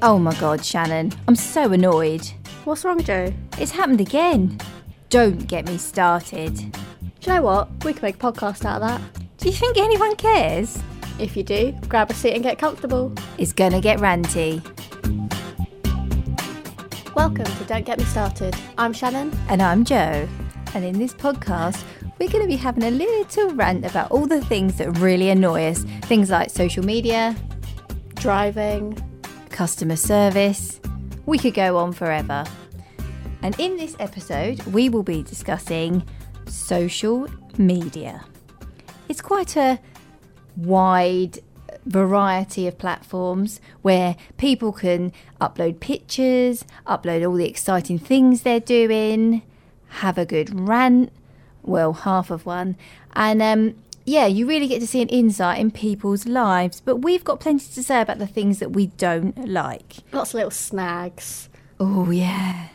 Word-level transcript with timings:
Oh 0.00 0.16
my 0.16 0.32
god, 0.36 0.64
Shannon. 0.64 1.12
I'm 1.26 1.34
so 1.34 1.72
annoyed. 1.72 2.24
What's 2.62 2.84
wrong, 2.84 3.02
Joe? 3.02 3.34
It's 3.58 3.72
happened 3.72 4.00
again. 4.00 4.60
Don't 5.08 5.48
get 5.48 5.66
me 5.66 5.76
started. 5.76 6.54
Do 6.54 6.70
you 7.22 7.32
know 7.32 7.42
what? 7.42 7.68
We 7.84 7.92
can 7.92 8.02
make 8.02 8.14
a 8.14 8.18
podcast 8.18 8.64
out 8.64 8.80
of 8.80 8.88
that. 8.88 9.00
Do 9.38 9.48
you 9.48 9.54
think 9.56 9.76
anyone 9.76 10.14
cares? 10.14 10.80
If 11.18 11.36
you 11.36 11.42
do, 11.42 11.72
grab 11.88 12.12
a 12.12 12.14
seat 12.14 12.34
and 12.34 12.44
get 12.44 12.60
comfortable. 12.60 13.12
It's 13.38 13.52
gonna 13.52 13.80
get 13.80 13.98
ranty. 13.98 14.62
Welcome 17.16 17.46
to 17.46 17.64
Don't 17.64 17.84
Get 17.84 17.98
Me 17.98 18.04
Started. 18.04 18.54
I'm 18.78 18.92
Shannon. 18.92 19.36
And 19.48 19.60
I'm 19.60 19.84
Joe. 19.84 20.28
And 20.74 20.84
in 20.84 20.96
this 20.96 21.12
podcast, 21.12 21.82
we're 22.20 22.28
going 22.28 22.44
to 22.44 22.48
be 22.48 22.56
having 22.56 22.84
a 22.84 22.90
little 22.92 23.50
rant 23.54 23.84
about 23.84 24.12
all 24.12 24.26
the 24.26 24.44
things 24.44 24.76
that 24.78 24.98
really 24.98 25.30
annoy 25.30 25.70
us. 25.70 25.82
Things 26.02 26.30
like 26.30 26.50
social 26.50 26.84
media, 26.84 27.34
Driving. 28.14 28.96
Customer 29.58 29.96
service. 29.96 30.78
We 31.26 31.36
could 31.36 31.52
go 31.52 31.78
on 31.78 31.92
forever. 31.92 32.44
And 33.42 33.58
in 33.58 33.76
this 33.76 33.96
episode, 33.98 34.62
we 34.66 34.88
will 34.88 35.02
be 35.02 35.24
discussing 35.24 36.04
social 36.46 37.26
media. 37.58 38.24
It's 39.08 39.20
quite 39.20 39.56
a 39.56 39.80
wide 40.56 41.40
variety 41.86 42.68
of 42.68 42.78
platforms 42.78 43.60
where 43.82 44.14
people 44.36 44.70
can 44.70 45.12
upload 45.40 45.80
pictures, 45.80 46.64
upload 46.86 47.28
all 47.28 47.34
the 47.34 47.48
exciting 47.48 47.98
things 47.98 48.42
they're 48.42 48.60
doing, 48.60 49.42
have 50.04 50.18
a 50.18 50.24
good 50.24 50.68
rant, 50.68 51.10
well, 51.64 51.94
half 51.94 52.30
of 52.30 52.46
one, 52.46 52.76
and 53.14 53.42
um, 53.42 53.74
yeah, 54.08 54.26
you 54.26 54.46
really 54.46 54.66
get 54.66 54.80
to 54.80 54.86
see 54.86 55.02
an 55.02 55.08
insight 55.08 55.60
in 55.60 55.70
people's 55.70 56.26
lives. 56.26 56.80
But 56.80 56.96
we've 56.96 57.24
got 57.24 57.40
plenty 57.40 57.66
to 57.72 57.82
say 57.82 58.00
about 58.00 58.18
the 58.18 58.26
things 58.26 58.58
that 58.58 58.70
we 58.72 58.86
don't 58.86 59.46
like. 59.48 59.96
Lots 60.12 60.30
of 60.30 60.34
little 60.34 60.50
snags. 60.50 61.48
Oh 61.78 62.10
yeah. 62.10 62.68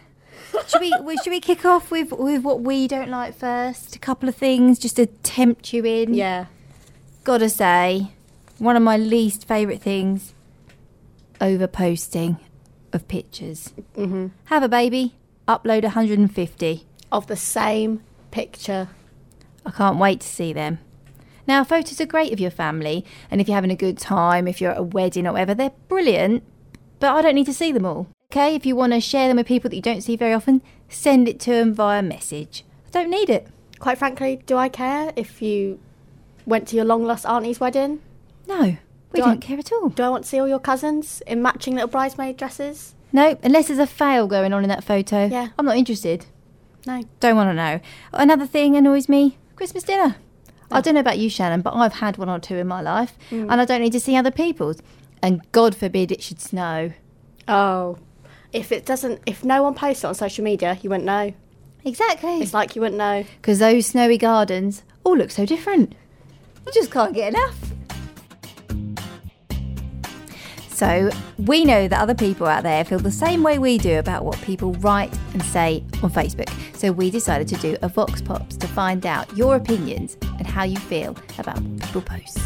should 0.67 0.81
we 0.81 1.17
should 1.17 1.31
we 1.31 1.39
kick 1.39 1.65
off 1.65 1.91
with 1.91 2.11
with 2.11 2.43
what 2.43 2.61
we 2.61 2.87
don't 2.87 3.09
like 3.09 3.35
first? 3.35 3.95
A 3.95 3.99
couple 3.99 4.29
of 4.29 4.35
things 4.35 4.79
just 4.79 4.95
to 4.97 5.07
tempt 5.07 5.73
you 5.73 5.83
in. 5.83 6.13
Yeah. 6.13 6.45
Gotta 7.23 7.49
say, 7.49 8.11
one 8.59 8.75
of 8.75 8.83
my 8.83 8.97
least 8.97 9.47
favourite 9.47 9.81
things: 9.81 10.33
over 11.41 11.67
posting 11.67 12.37
of 12.91 13.07
pictures. 13.07 13.73
hmm 13.95 14.27
Have 14.45 14.63
a 14.63 14.69
baby, 14.69 15.15
upload 15.47 15.83
150. 15.83 16.85
Of 17.11 17.27
the 17.27 17.35
same 17.35 18.01
picture. 18.31 18.89
I 19.65 19.71
can't 19.71 19.97
wait 19.97 20.21
to 20.21 20.27
see 20.27 20.53
them. 20.53 20.79
Now, 21.45 21.63
photos 21.63 21.99
are 21.99 22.05
great 22.05 22.31
of 22.31 22.39
your 22.39 22.51
family, 22.51 23.05
and 23.29 23.41
if 23.41 23.47
you're 23.47 23.55
having 23.55 23.71
a 23.71 23.75
good 23.75 23.97
time, 23.97 24.47
if 24.47 24.61
you're 24.61 24.71
at 24.71 24.77
a 24.77 24.83
wedding 24.83 25.27
or 25.27 25.33
whatever, 25.33 25.53
they're 25.53 25.73
brilliant. 25.87 26.43
But 26.99 27.15
I 27.15 27.21
don't 27.21 27.35
need 27.35 27.47
to 27.47 27.53
see 27.53 27.71
them 27.71 27.85
all. 27.85 28.07
Okay, 28.31 28.55
if 28.55 28.65
you 28.65 28.75
want 28.75 28.93
to 28.93 29.01
share 29.01 29.27
them 29.27 29.37
with 29.37 29.45
people 29.47 29.69
that 29.69 29.75
you 29.75 29.81
don't 29.81 30.01
see 30.01 30.15
very 30.15 30.33
often, 30.33 30.61
send 30.89 31.27
it 31.27 31.39
to 31.41 31.51
them 31.51 31.73
via 31.73 32.01
message. 32.01 32.63
I 32.87 32.91
don't 32.91 33.09
need 33.09 33.29
it. 33.29 33.47
Quite 33.79 33.97
frankly, 33.97 34.41
do 34.45 34.57
I 34.57 34.69
care 34.69 35.11
if 35.15 35.41
you 35.41 35.79
went 36.45 36.67
to 36.69 36.75
your 36.75 36.85
long 36.85 37.03
lost 37.05 37.25
auntie's 37.25 37.59
wedding? 37.59 38.01
No, 38.47 38.77
we 39.11 39.19
do 39.19 39.21
don't 39.21 39.41
care 39.41 39.59
at 39.59 39.71
all. 39.71 39.89
Do 39.89 40.03
I 40.03 40.09
want 40.09 40.23
to 40.23 40.29
see 40.29 40.39
all 40.39 40.47
your 40.47 40.59
cousins 40.59 41.21
in 41.27 41.41
matching 41.41 41.73
little 41.75 41.89
bridesmaid 41.89 42.37
dresses? 42.37 42.95
No, 43.11 43.37
unless 43.43 43.67
there's 43.67 43.79
a 43.79 43.85
fail 43.85 44.27
going 44.27 44.53
on 44.53 44.63
in 44.63 44.69
that 44.69 44.83
photo. 44.83 45.27
Yeah. 45.27 45.49
I'm 45.59 45.65
not 45.65 45.77
interested. 45.77 46.25
No. 46.87 47.03
Don't 47.19 47.35
want 47.35 47.49
to 47.49 47.53
know. 47.53 47.79
Another 48.11 48.47
thing 48.47 48.75
annoys 48.75 49.07
me 49.07 49.37
Christmas 49.55 49.83
dinner. 49.83 50.15
I 50.73 50.81
don't 50.81 50.93
know 50.95 50.99
about 50.99 51.19
you, 51.19 51.29
Shannon, 51.29 51.61
but 51.61 51.73
I've 51.73 51.93
had 51.93 52.17
one 52.17 52.29
or 52.29 52.39
two 52.39 52.55
in 52.57 52.67
my 52.67 52.81
life, 52.81 53.17
Mm. 53.31 53.51
and 53.51 53.61
I 53.61 53.65
don't 53.65 53.81
need 53.81 53.93
to 53.93 53.99
see 53.99 54.15
other 54.15 54.31
people's. 54.31 54.81
And 55.21 55.41
God 55.51 55.75
forbid 55.75 56.11
it 56.11 56.21
should 56.21 56.41
snow. 56.41 56.91
Oh. 57.47 57.97
If 58.51 58.71
it 58.71 58.85
doesn't, 58.85 59.21
if 59.25 59.43
no 59.43 59.63
one 59.63 59.73
posts 59.73 60.03
it 60.03 60.07
on 60.07 60.15
social 60.15 60.43
media, 60.43 60.77
you 60.81 60.89
wouldn't 60.89 61.05
know. 61.05 61.33
Exactly. 61.85 62.39
It's 62.39 62.53
like 62.53 62.75
you 62.75 62.81
wouldn't 62.81 62.97
know. 62.97 63.23
Because 63.41 63.59
those 63.59 63.87
snowy 63.87 64.17
gardens 64.17 64.83
all 65.03 65.17
look 65.17 65.31
so 65.31 65.45
different. 65.45 65.95
You 66.65 66.71
just 66.73 66.91
can't 66.91 67.13
get 67.13 67.33
enough. 67.33 67.72
So, 70.73 71.11
we 71.37 71.65
know 71.65 71.87
that 71.87 71.99
other 71.99 72.15
people 72.15 72.47
out 72.47 72.63
there 72.63 72.83
feel 72.83 72.97
the 72.97 73.11
same 73.11 73.43
way 73.43 73.59
we 73.59 73.77
do 73.77 73.99
about 73.99 74.25
what 74.25 74.41
people 74.41 74.73
write 74.75 75.15
and 75.33 75.43
say 75.43 75.83
on 76.01 76.09
Facebook. 76.09 76.49
So, 76.75 76.91
we 76.91 77.11
decided 77.11 77.47
to 77.49 77.55
do 77.57 77.77
a 77.83 77.87
Vox 77.87 78.23
Pops 78.23 78.57
to 78.57 78.67
find 78.67 79.05
out 79.05 79.37
your 79.37 79.55
opinions 79.55 80.17
and 80.39 80.47
how 80.47 80.63
you 80.63 80.77
feel 80.77 81.15
about 81.37 81.61
people 81.79 82.01
post. 82.01 82.39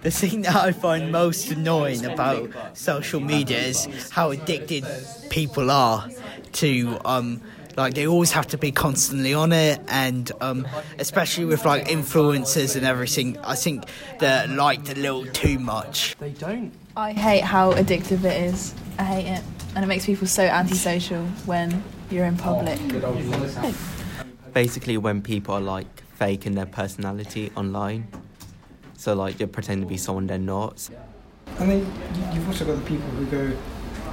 The 0.00 0.10
thing 0.10 0.42
that 0.42 0.56
I 0.56 0.72
find 0.72 1.12
most 1.12 1.50
annoying 1.50 2.04
about 2.06 2.50
social 2.76 3.20
media 3.20 3.58
is 3.58 4.10
how 4.10 4.30
addicted 4.30 4.84
people 5.28 5.70
are 5.70 6.08
to 6.52 6.98
um 7.04 7.40
like 7.76 7.94
they 7.94 8.06
always 8.06 8.32
have 8.32 8.46
to 8.48 8.58
be 8.58 8.70
constantly 8.72 9.34
on 9.34 9.52
it 9.52 9.80
and 9.88 10.30
um 10.40 10.66
especially 10.98 11.44
with 11.44 11.64
like 11.64 11.86
influencers 11.88 12.76
and 12.76 12.84
everything 12.86 13.36
I 13.38 13.54
think 13.56 13.84
they're 14.20 14.46
liked 14.48 14.88
a 14.90 14.94
little 14.94 15.26
too 15.26 15.58
much. 15.58 16.16
They 16.18 16.30
don't. 16.30 16.72
I 16.96 17.12
hate 17.12 17.42
how 17.42 17.72
addictive 17.72 18.24
it 18.24 18.42
is. 18.44 18.74
I 18.98 19.04
hate 19.04 19.26
it. 19.38 19.42
And 19.74 19.84
it 19.84 19.88
makes 19.88 20.06
people 20.06 20.26
so 20.28 20.44
antisocial 20.44 21.24
when 21.46 21.82
you're 22.10 22.26
in 22.26 22.36
public. 22.36 22.78
Basically, 24.52 24.96
when 24.96 25.20
people 25.20 25.56
are 25.56 25.60
like 25.60 26.02
faking 26.16 26.54
their 26.54 26.66
personality 26.66 27.50
online, 27.56 28.06
so 28.96 29.14
like 29.14 29.40
you're 29.40 29.48
pretending 29.48 29.84
to 29.88 29.88
be 29.88 29.96
someone 29.96 30.28
they're 30.28 30.38
not. 30.38 30.88
And 31.58 31.68
then 31.70 31.78
you- 31.80 32.34
you've 32.34 32.46
also 32.48 32.64
got 32.64 32.76
the 32.76 32.82
people 32.82 33.08
who 33.10 33.26
go, 33.26 33.56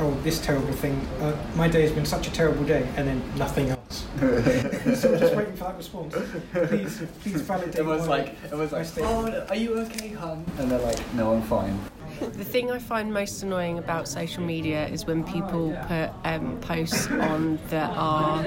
"Oh, 0.01 0.11
this 0.23 0.41
terrible 0.41 0.73
thing. 0.73 0.99
Uh, 1.19 1.37
my 1.55 1.67
day 1.67 1.83
has 1.83 1.91
been 1.91 2.05
such 2.05 2.27
a 2.27 2.31
terrible 2.31 2.63
day," 2.63 2.87
and 2.97 3.07
then 3.07 3.21
nothing 3.37 3.69
else. 3.69 4.05
so 4.19 4.25
we're 4.25 5.19
just 5.19 5.35
waiting 5.35 5.55
for 5.55 5.65
that 5.65 5.77
response. 5.77 6.15
Please, 6.53 7.01
please 7.21 7.41
validate. 7.41 7.75
Everyone's 7.75 8.07
my- 8.07 8.17
like, 8.17 8.35
everyone's 8.45 8.71
my 8.71 8.79
like, 8.79 8.97
oh, 8.99 9.45
are 9.49 9.55
you 9.55 9.75
okay, 9.79 10.09
hun? 10.09 10.45
And 10.57 10.71
they're 10.71 10.79
like, 10.79 11.13
no, 11.13 11.33
I'm 11.33 11.41
fine. 11.43 11.79
The 12.19 12.45
thing 12.45 12.71
I 12.71 12.79
find 12.79 13.13
most 13.13 13.41
annoying 13.43 13.77
about 13.77 14.07
social 14.07 14.43
media 14.43 14.87
is 14.87 15.05
when 15.05 15.23
people 15.23 15.75
put 15.87 16.09
um, 16.23 16.59
posts 16.61 17.07
on 17.07 17.57
that 17.69 17.89
are 17.95 18.45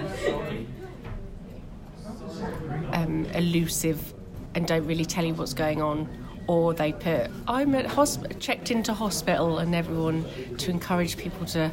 um, 2.92 3.26
elusive 3.34 4.14
and 4.54 4.66
don't 4.66 4.86
really 4.86 5.04
tell 5.04 5.24
you 5.24 5.34
what's 5.34 5.54
going 5.54 5.82
on, 5.82 6.08
or 6.46 6.74
they 6.74 6.92
put 6.92 7.30
I'm 7.48 7.74
at 7.74 7.86
hosp- 7.86 8.38
checked 8.40 8.70
into 8.70 8.92
hospital 8.92 9.58
and 9.58 9.74
everyone 9.74 10.24
to 10.58 10.70
encourage 10.70 11.16
people 11.16 11.46
to 11.46 11.70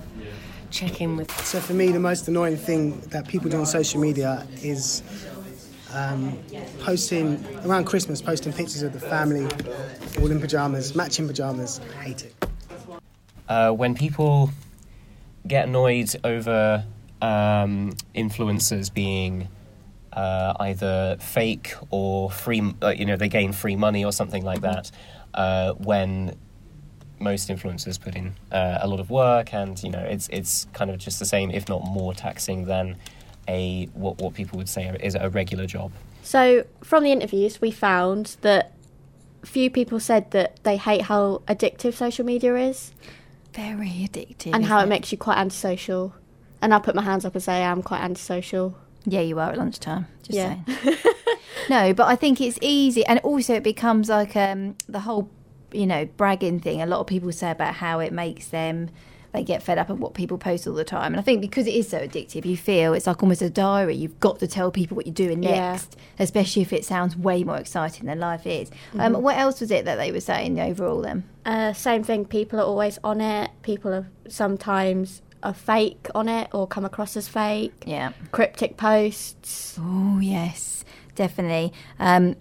check 0.69 1.01
in 1.01 1.17
with. 1.17 1.29
So 1.45 1.59
for 1.59 1.73
me, 1.73 1.91
the 1.91 1.99
most 1.99 2.27
annoying 2.27 2.57
thing 2.57 2.99
that 3.09 3.27
people 3.27 3.49
do 3.49 3.57
on 3.59 3.65
social 3.65 3.99
media 3.99 4.47
is 4.61 5.03
um, 5.93 6.39
posting 6.79 7.43
around 7.65 7.83
Christmas, 7.85 8.21
posting 8.21 8.53
pictures 8.53 8.81
of 8.81 8.93
the 8.93 8.99
family 8.99 9.45
all 10.19 10.31
in 10.31 10.39
pajamas, 10.39 10.95
matching 10.95 11.27
pajamas. 11.27 11.81
I 11.99 12.03
hate 12.03 12.23
it. 12.25 12.35
uh, 13.49 13.71
when 13.71 13.93
people 13.95 14.49
get 15.47 15.67
annoyed 15.67 16.15
over 16.23 16.85
um, 17.21 17.91
influencers 18.15 18.93
being 18.93 19.49
uh, 20.13 20.53
either 20.59 21.17
fake 21.19 21.73
or 21.89 22.29
free, 22.31 22.61
uh, 22.81 22.89
you 22.89 23.05
know, 23.05 23.15
they 23.15 23.29
gain 23.29 23.51
free 23.51 23.75
money 23.75 24.03
or 24.03 24.11
something 24.11 24.43
like 24.43 24.61
that, 24.61 24.91
uh, 25.33 25.73
when 25.73 26.35
most 27.19 27.49
influencers 27.49 27.99
put 27.99 28.15
in 28.15 28.33
uh, 28.51 28.79
a 28.81 28.87
lot 28.87 28.99
of 28.99 29.11
work 29.11 29.53
and 29.53 29.83
you 29.83 29.91
know 29.91 29.99
it's 29.99 30.27
it's 30.29 30.65
kind 30.73 30.89
of 30.89 30.97
just 30.97 31.19
the 31.19 31.25
same, 31.25 31.51
if 31.51 31.69
not 31.69 31.83
more 31.85 32.13
taxing 32.13 32.65
than 32.65 32.97
a 33.47 33.85
what 33.93 34.17
what 34.19 34.33
people 34.33 34.57
would 34.57 34.69
say 34.69 34.95
is 35.01 35.15
a 35.15 35.29
regular 35.29 35.65
job. 35.65 35.91
So, 36.23 36.65
from 36.83 37.03
the 37.03 37.11
interviews, 37.11 37.61
we 37.61 37.71
found 37.71 38.37
that 38.41 38.73
few 39.43 39.69
people 39.69 39.99
said 39.99 40.31
that 40.31 40.61
they 40.63 40.77
hate 40.77 41.03
how 41.03 41.41
addictive 41.47 41.93
social 41.95 42.25
media 42.25 42.55
is 42.55 42.91
Very 43.53 44.07
addictive. 44.07 44.53
and 44.53 44.65
how 44.65 44.77
isn't 44.77 44.87
it 44.87 44.89
makes 44.89 45.11
you 45.11 45.17
quite 45.17 45.37
antisocial. 45.37 46.13
And 46.61 46.73
I'll 46.73 46.81
put 46.81 46.93
my 46.93 47.01
hands 47.01 47.25
up 47.25 47.33
and 47.33 47.43
say 47.43 47.63
I'm 47.63 47.81
quite 47.81 48.01
antisocial. 48.01 48.77
Yeah, 49.05 49.21
you 49.21 49.39
are 49.39 49.51
at 49.51 49.57
lunchtime. 49.57 50.07
Just 50.23 50.37
Yeah. 50.37 50.57
saying. 50.65 50.97
no, 51.69 51.93
but 51.93 52.07
I 52.07 52.15
think 52.15 52.39
it's 52.41 52.57
easy, 52.61 53.05
and 53.05 53.19
also 53.19 53.55
it 53.55 53.63
becomes 53.63 54.09
like 54.09 54.35
um, 54.35 54.75
the 54.87 54.99
whole, 55.01 55.29
you 55.71 55.87
know, 55.87 56.05
bragging 56.17 56.59
thing. 56.59 56.81
A 56.81 56.85
lot 56.85 56.99
of 56.99 57.07
people 57.07 57.31
say 57.31 57.51
about 57.51 57.75
how 57.75 57.99
it 57.99 58.11
makes 58.13 58.47
them. 58.47 58.89
They 59.33 59.43
get 59.45 59.63
fed 59.63 59.77
up 59.77 59.89
of 59.89 59.97
what 59.97 60.13
people 60.13 60.37
post 60.37 60.67
all 60.67 60.73
the 60.73 60.83
time, 60.83 61.13
and 61.13 61.19
I 61.19 61.23
think 61.23 61.39
because 61.39 61.65
it 61.65 61.73
is 61.73 61.87
so 61.87 61.99
addictive, 61.99 62.43
you 62.45 62.57
feel 62.57 62.93
it's 62.93 63.07
like 63.07 63.23
almost 63.23 63.41
a 63.41 63.49
diary. 63.49 63.95
You've 63.95 64.19
got 64.19 64.39
to 64.39 64.47
tell 64.47 64.71
people 64.71 64.95
what 64.97 65.05
you're 65.07 65.13
doing 65.13 65.41
Yeah. 65.41 65.71
next, 65.71 65.95
especially 66.19 66.61
if 66.63 66.73
it 66.73 66.83
sounds 66.83 67.15
way 67.15 67.45
more 67.45 67.55
exciting 67.55 68.07
than 68.07 68.19
life 68.19 68.45
is. 68.45 68.69
Um, 68.99 69.13
Mhm. 69.15 69.21
what 69.21 69.37
else 69.37 69.61
was 69.61 69.71
it 69.71 69.85
that 69.85 69.95
they 69.95 70.11
were 70.11 70.19
saying 70.19 70.59
overall? 70.59 71.01
Then 71.01 71.23
Uh, 71.45 71.71
same 71.71 72.03
thing. 72.03 72.25
People 72.25 72.59
are 72.59 72.65
always 72.65 72.99
on 73.05 73.21
it. 73.21 73.51
People 73.61 73.93
are 73.93 74.07
sometimes 74.27 75.21
are 75.43 75.53
fake 75.53 76.07
on 76.13 76.29
it 76.29 76.49
or 76.53 76.67
come 76.67 76.85
across 76.85 77.17
as 77.17 77.27
fake. 77.27 77.83
Yeah. 77.85 78.13
Cryptic 78.31 78.77
posts. 78.77 79.77
Oh 79.79 80.19
yes, 80.19 80.83
definitely. 81.15 81.73
Um, 81.99 82.35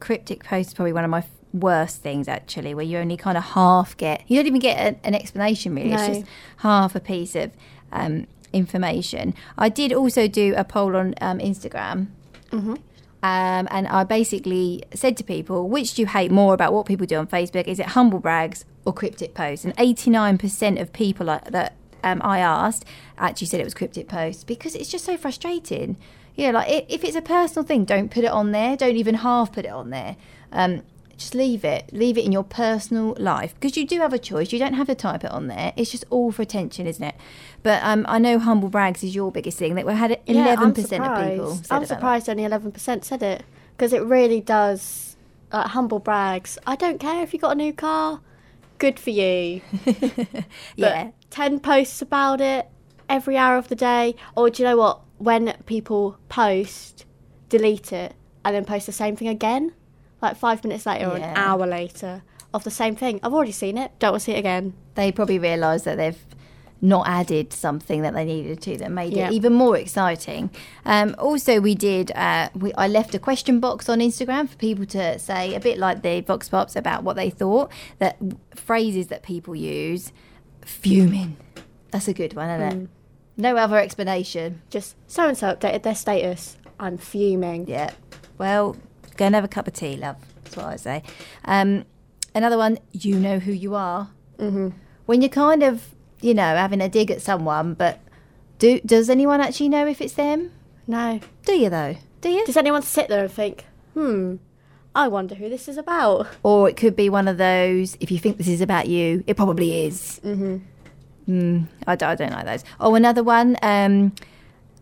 cryptic 0.00 0.44
posts 0.44 0.72
is 0.72 0.74
probably 0.74 0.92
one 0.92 1.04
of 1.04 1.10
my 1.10 1.18
f- 1.18 1.30
worst 1.52 2.02
things 2.02 2.28
actually, 2.28 2.74
where 2.74 2.84
you 2.84 2.98
only 2.98 3.16
kind 3.16 3.36
of 3.36 3.44
half 3.44 3.96
get. 3.96 4.22
You 4.26 4.36
don't 4.36 4.46
even 4.46 4.60
get 4.60 4.78
an, 4.78 5.00
an 5.04 5.14
explanation 5.14 5.74
really. 5.74 5.90
No. 5.90 5.96
It's 5.96 6.18
just 6.18 6.30
half 6.58 6.94
a 6.94 7.00
piece 7.00 7.34
of 7.34 7.52
um, 7.92 8.26
information. 8.52 9.34
I 9.58 9.68
did 9.68 9.92
also 9.92 10.28
do 10.28 10.54
a 10.56 10.64
poll 10.64 10.96
on 10.96 11.14
um, 11.20 11.38
Instagram. 11.38 12.08
Um, 13.22 13.66
and 13.72 13.88
I 13.88 14.04
basically 14.04 14.84
said 14.94 15.16
to 15.16 15.24
people, 15.24 15.68
which 15.68 15.94
do 15.94 16.02
you 16.02 16.06
hate 16.06 16.30
more 16.30 16.54
about 16.54 16.72
what 16.72 16.86
people 16.86 17.06
do 17.06 17.16
on 17.16 17.26
Facebook? 17.26 17.66
Is 17.66 17.80
it 17.80 17.86
humble 17.86 18.20
brags 18.20 18.64
or 18.84 18.92
cryptic 18.92 19.34
posts? 19.34 19.64
And 19.64 19.76
89% 19.78 20.80
of 20.80 20.92
people 20.92 21.26
that 21.26 21.74
um, 22.10 22.20
I 22.24 22.38
asked 22.38 22.84
actually 23.18 23.46
said 23.46 23.60
it 23.60 23.64
was 23.64 23.74
cryptic 23.74 24.08
posts 24.08 24.44
because 24.44 24.74
it's 24.74 24.90
just 24.90 25.04
so 25.04 25.16
frustrating. 25.16 25.96
You 26.34 26.46
know, 26.48 26.58
like 26.58 26.86
if 26.88 27.02
it's 27.02 27.16
a 27.16 27.22
personal 27.22 27.64
thing, 27.64 27.84
don't 27.84 28.10
put 28.10 28.24
it 28.24 28.30
on 28.30 28.52
there. 28.52 28.76
Don't 28.76 28.96
even 28.96 29.16
half 29.16 29.52
put 29.52 29.64
it 29.64 29.72
on 29.72 29.90
there. 29.90 30.16
Um, 30.52 30.82
just 31.16 31.34
leave 31.34 31.64
it. 31.64 31.90
Leave 31.92 32.18
it 32.18 32.24
in 32.24 32.32
your 32.32 32.44
personal 32.44 33.16
life 33.18 33.54
because 33.54 33.76
you 33.76 33.86
do 33.86 34.00
have 34.00 34.12
a 34.12 34.18
choice. 34.18 34.52
You 34.52 34.58
don't 34.58 34.74
have 34.74 34.86
to 34.88 34.94
type 34.94 35.24
it 35.24 35.30
on 35.30 35.46
there. 35.46 35.72
It's 35.76 35.90
just 35.90 36.04
all 36.10 36.30
for 36.30 36.42
attention, 36.42 36.86
isn't 36.86 37.02
it? 37.02 37.14
But 37.62 37.82
um, 37.82 38.04
I 38.08 38.18
know 38.18 38.38
humble 38.38 38.68
brags 38.68 39.02
is 39.02 39.14
your 39.14 39.32
biggest 39.32 39.58
thing. 39.58 39.74
That 39.76 39.86
we 39.86 39.94
had 39.94 40.20
Yeah, 40.26 40.44
eleven 40.44 40.74
percent 40.74 41.06
of 41.06 41.16
people. 41.16 41.58
I'm 41.70 41.86
surprised 41.86 42.28
only 42.28 42.44
11% 42.44 43.04
said 43.04 43.22
it 43.22 43.44
because 43.76 43.92
it 43.92 44.02
really 44.02 44.40
does. 44.40 45.16
Like 45.52 45.68
humble 45.68 46.00
brags. 46.00 46.58
I 46.66 46.76
don't 46.76 47.00
care 47.00 47.22
if 47.22 47.32
you 47.32 47.38
got 47.38 47.52
a 47.52 47.54
new 47.54 47.72
car. 47.72 48.20
Good 48.78 48.98
for 48.98 49.10
you. 49.10 49.62
Yeah. 50.76 51.10
10 51.30 51.60
posts 51.60 52.00
about 52.02 52.40
it 52.40 52.68
every 53.08 53.36
hour 53.36 53.56
of 53.56 53.68
the 53.68 53.74
day. 53.76 54.14
Or 54.36 54.50
do 54.50 54.62
you 54.62 54.68
know 54.68 54.76
what? 54.76 55.00
When 55.18 55.54
people 55.66 56.18
post, 56.28 57.04
delete 57.48 57.92
it 57.92 58.14
and 58.44 58.54
then 58.54 58.64
post 58.64 58.86
the 58.86 58.92
same 58.92 59.16
thing 59.16 59.28
again, 59.28 59.72
like 60.20 60.36
five 60.36 60.62
minutes 60.64 60.86
later 60.86 61.10
or 61.10 61.18
Yeah. 61.18 61.30
an 61.30 61.36
hour 61.36 61.66
later 61.66 62.22
of 62.52 62.64
the 62.64 62.70
same 62.70 62.94
thing. 62.96 63.20
I've 63.22 63.32
already 63.34 63.52
seen 63.52 63.78
it. 63.78 63.92
Don't 63.98 64.12
want 64.12 64.20
to 64.22 64.24
see 64.26 64.32
it 64.32 64.38
again. 64.38 64.74
they 64.94 65.12
probably 65.12 65.38
realise 65.38 65.82
that 65.82 65.96
they've 65.96 66.24
not 66.80 67.06
added 67.08 67.52
something 67.52 68.02
that 68.02 68.12
they 68.14 68.24
needed 68.24 68.60
to 68.62 68.76
that 68.78 68.90
made 68.92 69.14
it 69.16 69.32
even 69.32 69.52
more 69.52 69.76
exciting. 69.76 70.50
Um, 70.84 71.14
also, 71.18 71.58
we 71.60 71.74
did. 71.74 72.12
Uh, 72.12 72.48
we, 72.54 72.72
I 72.74 72.86
left 72.88 73.14
a 73.14 73.18
question 73.18 73.60
box 73.60 73.88
on 73.88 73.98
Instagram 74.00 74.48
for 74.48 74.56
people 74.56 74.84
to 74.86 75.18
say 75.18 75.54
a 75.54 75.60
bit 75.60 75.78
like 75.78 76.02
the 76.02 76.20
Vox 76.20 76.48
Pops 76.50 76.76
about 76.76 77.02
what 77.02 77.16
they 77.16 77.28
thought 77.30 77.70
that 77.98 78.16
phrases 78.54 79.06
that 79.08 79.22
people 79.22 79.54
use. 79.56 80.12
Fuming. 80.66 81.36
That's 81.90 82.08
a 82.08 82.12
good 82.12 82.34
one, 82.34 82.50
isn't 82.50 82.82
it? 82.82 82.88
No 83.36 83.56
other 83.56 83.78
explanation. 83.78 84.62
Just 84.68 84.96
so 85.06 85.28
and 85.28 85.38
so 85.38 85.54
updated 85.54 85.82
their 85.82 85.94
status. 85.94 86.56
I'm 86.80 86.98
fuming. 86.98 87.68
Yeah. 87.68 87.92
Well, 88.36 88.76
go 89.16 89.26
and 89.26 89.34
have 89.34 89.44
a 89.44 89.48
cup 89.48 89.68
of 89.68 89.74
tea, 89.74 89.96
love. 89.96 90.16
That's 90.42 90.56
what 90.56 90.66
I 90.66 90.76
say. 90.76 91.02
Um, 91.44 91.84
another 92.34 92.58
one, 92.58 92.78
you 92.92 93.16
know 93.18 93.38
who 93.38 93.52
you 93.52 93.74
are. 93.74 94.10
Mm-hmm. 94.38 94.70
When 95.06 95.22
you're 95.22 95.28
kind 95.28 95.62
of, 95.62 95.94
you 96.20 96.34
know, 96.34 96.42
having 96.42 96.80
a 96.80 96.88
dig 96.88 97.10
at 97.10 97.22
someone, 97.22 97.74
but 97.74 98.00
do 98.58 98.80
does 98.80 99.08
anyone 99.08 99.40
actually 99.40 99.68
know 99.68 99.86
if 99.86 100.00
it's 100.00 100.14
them? 100.14 100.50
No. 100.86 101.20
Do 101.44 101.52
you 101.52 101.70
though? 101.70 101.96
Do 102.20 102.30
you? 102.30 102.44
Does 102.44 102.56
anyone 102.56 102.82
sit 102.82 103.08
there 103.08 103.22
and 103.24 103.32
think, 103.32 103.66
hmm, 103.94 104.36
I 104.96 105.08
wonder 105.08 105.34
who 105.34 105.48
this 105.50 105.68
is 105.68 105.76
about? 105.76 106.26
Or 106.42 106.68
it 106.68 106.76
could 106.76 106.96
be 106.96 107.08
one 107.10 107.28
of 107.28 107.36
those. 107.36 107.96
If 108.00 108.10
you 108.10 108.18
think 108.18 108.38
this 108.38 108.48
is 108.48 108.60
about 108.62 108.88
you, 108.88 109.22
it 109.26 109.36
probably 109.36 109.84
is. 109.84 110.20
Mm-hmm. 110.24 110.56
Mm, 111.28 111.66
I, 111.86 111.92
I 111.92 112.14
don't 112.14 112.30
like 112.30 112.46
those. 112.46 112.64
Oh, 112.80 112.94
another 112.94 113.22
one. 113.22 113.56
Um, 113.62 114.14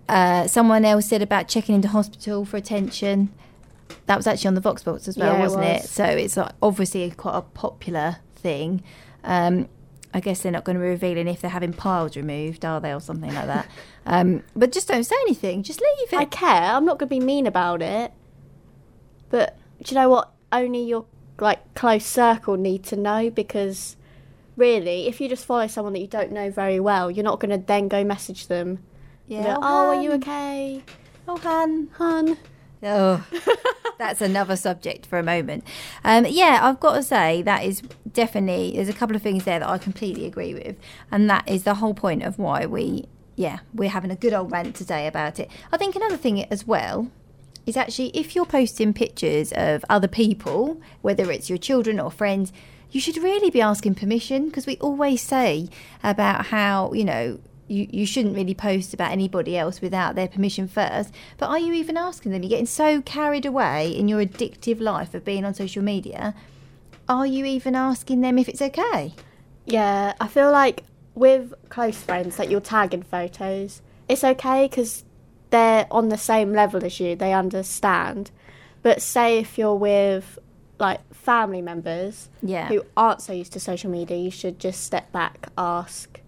uh, 0.09 0.47
someone 0.47 0.85
else 0.85 1.07
said 1.07 1.21
about 1.21 1.49
checking 1.49 1.75
into 1.75 1.89
hospital 1.89 2.45
for 2.45 2.57
attention. 2.57 3.33
That 4.07 4.17
was 4.17 4.27
actually 4.27 4.49
on 4.49 4.55
the 4.55 4.61
Vox 4.61 4.83
Box 4.85 5.09
as 5.09 5.17
well, 5.19 5.35
Yeah, 5.35 5.41
wasn't 5.41 5.65
it? 5.65 5.83
was. 5.83 5.91
So 5.91 6.05
it's 6.05 6.37
like 6.37 6.53
obviously 6.63 7.11
quite 7.11 7.37
a 7.37 7.43
popular 7.43 8.19
thing. 8.37 8.83
Um, 9.25 9.69
I 10.13 10.21
guess 10.21 10.43
they're 10.43 10.53
not 10.53 10.63
going 10.63 10.77
to 10.77 10.81
be 10.83 10.89
revealing 10.89 11.27
if 11.27 11.41
they're 11.41 11.51
having 11.51 11.73
piles 11.73 12.17
removed, 12.17 12.65
are 12.65 12.81
they, 12.81 12.93
or 12.95 13.01
something 13.01 13.35
like 13.35 13.47
that. 13.47 13.67
um, 14.07 14.45
but 14.55 14.71
just 14.71 14.87
don't 14.87 15.03
say 15.03 15.17
anything. 15.23 15.65
Just 15.65 15.81
leave 15.81 16.13
it. 16.13 16.17
I 16.17 16.25
care. 16.27 16.49
I'm 16.75 16.85
not 16.85 16.99
going 16.99 17.09
to 17.09 17.17
be 17.17 17.21
mean 17.21 17.49
about 17.49 17.83
it. 17.83 18.13
But 19.31 19.59
do 19.85 19.95
you 19.95 20.01
know 20.01 20.09
what? 20.09 20.31
Only 20.51 20.83
your 20.85 21.05
like 21.39 21.75
close 21.75 22.05
circle 22.07 22.57
need 22.57 22.85
to 22.85 22.97
know 22.97 23.31
because 23.31 23.97
really, 24.57 25.07
if 25.07 25.21
you 25.21 25.29
just 25.29 25.45
follow 25.45 25.67
someone 25.67 25.93
that 25.93 26.01
you 26.01 26.07
don't 26.07 26.33
know 26.33 26.51
very 26.51 26.81
well, 26.81 27.11
you're 27.11 27.25
not 27.25 27.41
going 27.41 27.51
to 27.59 27.65
then 27.65 27.89
go 27.89 28.03
message 28.05 28.47
them. 28.49 28.79
yeah. 29.27 29.41
like, 29.49 29.59
oh, 29.59 29.61
oh, 29.63 29.89
are 29.89 30.03
you 30.03 30.13
okay, 30.13 30.83
Oh, 31.27 31.37
hun. 31.39 31.89
hun? 31.95 32.37
Oh, 32.83 33.27
that's 33.99 34.21
another 34.21 34.57
subject 34.57 35.07
for 35.07 35.19
a 35.19 35.23
moment. 35.23 35.65
Um, 36.05 36.27
yeah, 36.29 36.61
I've 36.63 36.81
got 36.81 36.95
to 36.97 37.03
say 37.03 37.41
that 37.43 37.65
is 37.65 37.81
definitely 38.13 38.73
there's 38.77 38.89
a 38.91 38.93
couple 38.93 39.17
of 39.17 39.23
things 39.23 39.45
there 39.45 39.59
that 39.59 39.69
I 39.69 39.79
completely 39.79 40.27
agree 40.27 40.55
with, 40.55 40.77
and 41.11 41.29
that 41.31 41.49
is 41.49 41.65
the 41.65 41.75
whole 41.75 41.95
point 41.95 42.23
of 42.23 42.39
why 42.39 42.67
we, 42.67 43.07
yeah, 43.37 43.61
we're 43.75 43.89
having 43.91 44.11
a 44.11 44.17
good 44.17 44.33
old 44.35 44.53
rant 44.53 44.77
today 44.77 45.07
about 45.07 45.41
it. 45.41 45.51
I 45.73 45.77
think 45.79 45.97
another 45.97 46.17
thing 46.19 46.45
as 46.45 46.67
well 46.67 47.11
is 47.67 47.77
actually 47.77 48.09
if 48.09 48.35
you're 48.35 48.47
posting 48.47 48.93
pictures 48.93 49.53
of 49.53 49.85
other 49.89 50.09
people, 50.09 50.81
whether 51.03 51.31
it's 51.31 51.49
your 51.49 51.59
children 51.59 51.99
or 51.99 52.11
friends, 52.11 52.53
you 52.91 53.01
should 53.01 53.17
really 53.19 53.51
be 53.51 53.61
asking 53.61 53.95
permission 53.95 54.47
because 54.47 54.67
we 54.67 54.77
always 54.79 55.21
say 55.21 55.69
about 56.03 56.47
how 56.47 56.93
you 56.93 57.05
know 57.05 57.39
you, 57.67 57.89
you 57.91 58.07
shouldn't 58.07 58.37
really 58.37 58.55
post 58.55 58.95
about 58.95 59.11
anybody 59.11 59.57
else 59.57 59.81
without 59.81 60.15
their 60.15 60.29
permission 60.29 60.69
first. 60.69 61.13
But 61.39 61.49
are 61.49 61.59
you 61.59 61.73
even 61.73 61.97
asking 61.97 62.33
them? 62.33 62.43
You're 62.43 62.51
getting 62.51 62.67
so 62.67 63.03
carried 63.03 63.47
away 63.47 63.89
in 63.91 64.09
your 64.09 64.25
addictive 64.25 64.81
life 64.81 65.15
of 65.15 65.25
being 65.25 65.45
on 65.45 65.55
social 65.55 65.83
media. 65.83 66.35
Are 67.09 67.27
you 67.27 67.45
even 67.45 67.75
asking 67.75 68.21
them 68.21 68.39
if 68.39 68.49
it's 68.49 68.63
okay? 68.63 69.15
Yeah, 69.67 70.15
I 70.21 70.29
feel 70.29 70.51
like 70.51 70.85
with 71.15 71.55
close 71.69 71.97
friends 71.97 72.37
that 72.37 72.51
you're 72.51 72.61
tagging 72.61 73.03
photos, 73.03 73.83
it's 74.09 74.25
okay 74.25 74.69
because 74.69 75.05
they're 75.55 75.87
on 75.91 76.09
the 76.09 76.19
same 76.19 76.53
level 76.53 76.85
as 76.85 76.99
you, 76.99 77.15
they 77.15 77.33
understand. 77.33 78.31
But 78.83 79.01
say 79.01 79.39
if 79.39 79.57
you're 79.57 79.77
with 79.77 80.39
like 80.81 81.01
family 81.15 81.63
members 81.63 82.29
Yeah. 82.43 82.67
who 82.67 82.85
aren't 82.97 83.21
so 83.23 83.33
used 83.33 83.53
to 83.53 83.61
social 83.61 83.89
media, 83.91 84.17
you 84.17 84.31
should 84.33 84.59
just 84.59 84.83
step 84.83 85.13
back, 85.13 85.49
ask 85.57 86.21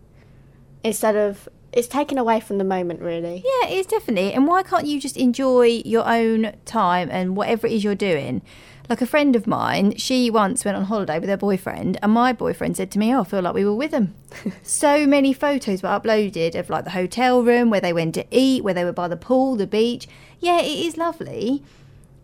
instead 0.85 1.17
of 1.17 1.49
it's 1.73 1.89
taken 1.89 2.17
away 2.17 2.39
from 2.41 2.59
the 2.59 2.65
moment 2.65 3.01
really. 3.01 3.43
Yeah, 3.45 3.69
it's 3.69 3.89
definitely. 3.89 4.33
And 4.33 4.47
why 4.47 4.63
can't 4.63 4.87
you 4.87 5.01
just 5.01 5.17
enjoy 5.17 5.83
your 5.85 6.07
own 6.09 6.53
time 6.65 7.09
and 7.11 7.37
whatever 7.37 7.67
it 7.67 7.73
is 7.73 7.83
you're 7.85 7.95
doing? 8.11 8.41
Like 8.89 9.01
a 9.03 9.07
friend 9.07 9.35
of 9.35 9.47
mine, 9.49 9.97
she 9.97 10.31
once 10.31 10.65
went 10.65 10.77
on 10.77 10.85
holiday 10.85 11.19
with 11.19 11.29
her 11.29 11.37
boyfriend, 11.37 11.99
and 12.03 12.13
my 12.13 12.33
boyfriend 12.33 12.77
said 12.77 12.91
to 12.93 12.99
me, 13.01 13.13
oh, 13.13 13.23
I 13.23 13.25
feel 13.25 13.43
like 13.43 13.55
we 13.55 13.65
were 13.65 13.75
with 13.75 13.91
them. 13.91 14.15
so 14.63 15.07
many 15.07 15.33
photos 15.33 15.83
were 15.83 15.89
uploaded 15.89 16.55
of 16.55 16.71
like 16.71 16.85
the 16.85 16.91
hotel 16.91 17.43
room, 17.43 17.69
where 17.69 17.81
they 17.81 17.93
went 17.93 18.15
to 18.15 18.25
eat, 18.31 18.63
where 18.63 18.75
they 18.75 18.85
were 18.85 18.93
by 18.93 19.09
the 19.09 19.17
pool, 19.17 19.57
the 19.57 19.67
beach. 19.67 20.07
Yeah, 20.39 20.61
it 20.61 20.79
is 20.87 20.97
lovely. 20.97 21.65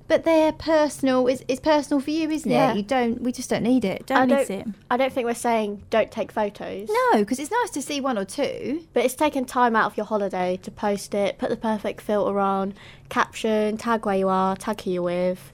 But 0.09 0.25
they're 0.25 0.53
personal. 0.53 1.27
It's, 1.27 1.43
it's 1.49 1.61
personal 1.61 2.01
for 2.01 2.11
you, 2.11 2.29
isn't 2.29 2.51
Yeah. 2.51 2.73
it? 2.73 2.77
You 2.77 2.83
don't. 2.83 3.23
We 3.23 3.33
just 3.33 3.49
don't 3.49 3.63
need 3.63 3.85
it. 3.85 4.07
Don't 4.07 4.29
need 4.29 4.49
don't, 4.49 4.51
it. 4.51 4.67
I 4.91 4.97
don't 4.97 5.13
think 5.13 5.25
we're 5.27 5.35
saying 5.35 5.83
don't 5.91 6.11
take 6.11 6.31
photos. 6.31 6.89
No, 6.91 7.21
because 7.21 7.39
it's 7.39 7.51
nice 7.51 7.71
to 7.71 7.81
see 7.83 8.01
one 8.01 8.19
or 8.19 8.25
two. 8.25 8.87
But 8.93 9.05
it's 9.05 9.15
taking 9.15 9.47
time 9.47 9.75
out 9.75 9.87
of 9.87 9.97
your 9.97 10.05
holiday 10.05 10.59
to 10.65 10.71
post 10.71 11.15
it, 11.15 11.39
put 11.39 11.49
the 11.49 11.57
perfect 11.57 12.03
filter 12.03 12.39
on, 12.39 12.75
caption, 13.09 13.79
tag 13.79 14.05
where 14.05 14.17
you 14.17 14.29
are, 14.29 14.55
tag 14.55 14.83
who 14.83 14.91
you're 14.91 15.03
with. 15.03 15.52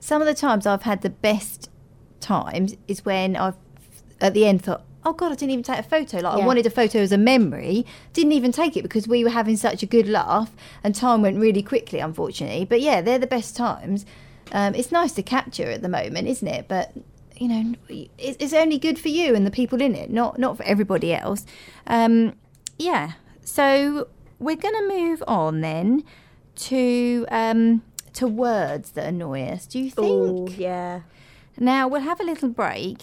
Some 0.00 0.20
of 0.20 0.26
the 0.26 0.34
times 0.34 0.66
I've 0.66 0.82
had 0.82 1.02
the 1.02 1.10
best 1.10 1.70
times 2.20 2.76
is 2.88 3.04
when 3.04 3.36
I've 3.36 3.56
at 4.20 4.34
the 4.34 4.46
end 4.46 4.62
thought, 4.62 4.84
oh 5.04 5.12
god, 5.12 5.32
I 5.32 5.34
didn't 5.34 5.50
even 5.50 5.62
take 5.62 5.78
a 5.78 5.82
photo. 5.82 6.18
Like 6.18 6.42
I 6.42 6.46
wanted 6.46 6.66
a 6.66 6.70
photo 6.70 6.98
as 6.98 7.12
a 7.12 7.18
memory, 7.18 7.86
didn't 8.12 8.32
even 8.32 8.52
take 8.52 8.76
it 8.76 8.82
because 8.82 9.08
we 9.08 9.24
were 9.24 9.30
having 9.30 9.56
such 9.56 9.82
a 9.82 9.86
good 9.86 10.08
laugh 10.08 10.50
and 10.84 10.94
time 10.94 11.22
went 11.22 11.38
really 11.38 11.62
quickly, 11.62 12.00
unfortunately. 12.00 12.64
But 12.64 12.80
yeah, 12.80 13.00
they're 13.00 13.18
the 13.18 13.26
best 13.26 13.56
times. 13.56 14.04
Um, 14.52 14.74
it's 14.74 14.90
nice 14.90 15.12
to 15.12 15.22
capture 15.22 15.70
at 15.70 15.82
the 15.82 15.88
moment, 15.88 16.28
isn't 16.28 16.48
it? 16.48 16.66
But 16.68 16.92
you 17.36 17.48
know, 17.48 17.74
it's, 17.88 18.36
it's 18.38 18.52
only 18.52 18.78
good 18.78 18.98
for 18.98 19.08
you 19.08 19.34
and 19.34 19.46
the 19.46 19.50
people 19.50 19.80
in 19.80 19.94
it, 19.94 20.10
not 20.10 20.38
not 20.38 20.56
for 20.56 20.64
everybody 20.64 21.14
else. 21.14 21.46
Um, 21.86 22.34
yeah. 22.78 23.12
So 23.42 24.08
we're 24.38 24.56
gonna 24.56 24.86
move 24.88 25.22
on 25.26 25.60
then 25.62 26.04
to 26.56 27.26
um, 27.30 27.82
to 28.14 28.26
words 28.26 28.92
that 28.92 29.06
annoy 29.06 29.42
us. 29.44 29.66
Do 29.66 29.78
you 29.78 29.90
think? 29.90 30.06
Oh, 30.08 30.48
yeah. 30.56 31.02
Now 31.58 31.88
we'll 31.88 32.00
have 32.00 32.20
a 32.20 32.24
little 32.24 32.48
break, 32.48 32.98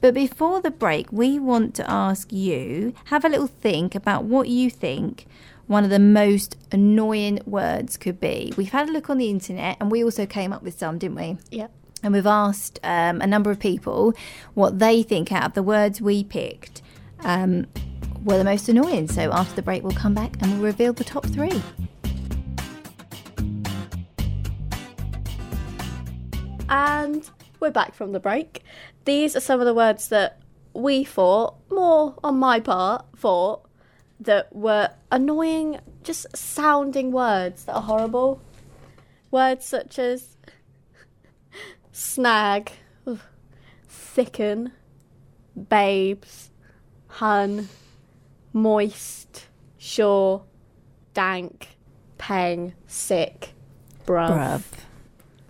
but 0.00 0.14
before 0.14 0.60
the 0.60 0.70
break, 0.70 1.10
we 1.10 1.38
want 1.38 1.74
to 1.76 1.90
ask 1.90 2.32
you 2.32 2.94
have 3.06 3.24
a 3.24 3.28
little 3.28 3.48
think 3.48 3.94
about 3.94 4.24
what 4.24 4.48
you 4.48 4.70
think 4.70 5.26
one 5.68 5.84
of 5.84 5.90
the 5.90 5.98
most 5.98 6.56
annoying 6.72 7.38
words 7.46 7.96
could 7.96 8.18
be. 8.18 8.52
We've 8.56 8.72
had 8.72 8.88
a 8.88 8.92
look 8.92 9.08
on 9.10 9.18
the 9.18 9.30
internet, 9.30 9.76
and 9.80 9.90
we 9.90 10.02
also 10.02 10.26
came 10.26 10.52
up 10.52 10.62
with 10.62 10.78
some, 10.78 10.98
didn't 10.98 11.16
we? 11.16 11.36
Yep. 11.50 11.70
And 12.02 12.14
we've 12.14 12.26
asked 12.26 12.78
um, 12.82 13.20
a 13.20 13.26
number 13.26 13.50
of 13.50 13.58
people 13.58 14.14
what 14.54 14.78
they 14.78 15.02
think 15.02 15.30
out 15.30 15.44
of 15.44 15.54
the 15.54 15.62
words 15.62 16.00
we 16.00 16.24
picked 16.24 16.80
um, 17.20 17.66
were 18.24 18.38
the 18.38 18.44
most 18.44 18.68
annoying. 18.68 19.08
So 19.08 19.30
after 19.32 19.54
the 19.56 19.62
break, 19.62 19.82
we'll 19.82 19.92
come 19.92 20.14
back 20.14 20.36
and 20.40 20.52
we'll 20.52 20.62
reveal 20.62 20.92
the 20.92 21.04
top 21.04 21.26
three. 21.26 21.62
And 26.68 27.28
we're 27.60 27.70
back 27.70 27.94
from 27.94 28.12
the 28.12 28.20
break. 28.20 28.62
These 29.04 29.34
are 29.34 29.40
some 29.40 29.60
of 29.60 29.66
the 29.66 29.74
words 29.74 30.08
that 30.08 30.40
we 30.74 31.04
thought, 31.04 31.54
more 31.70 32.14
on 32.22 32.38
my 32.38 32.60
part, 32.60 33.06
thought 33.16 33.68
that 34.20 34.54
were 34.54 34.90
annoying, 35.10 35.80
just 36.02 36.36
sounding 36.36 37.10
words 37.10 37.64
that 37.64 37.74
are 37.74 37.82
horrible. 37.82 38.42
Words 39.30 39.64
such 39.64 39.98
as 39.98 40.36
snag, 41.92 42.72
ugh, 43.06 43.20
thicken, 43.88 44.72
babes, 45.68 46.50
hun, 47.06 47.68
moist, 48.52 49.46
sure, 49.78 50.44
dank, 51.14 51.76
peng, 52.18 52.74
sick, 52.86 53.54
bruv. 54.06 54.28
Bruv. 54.28 54.87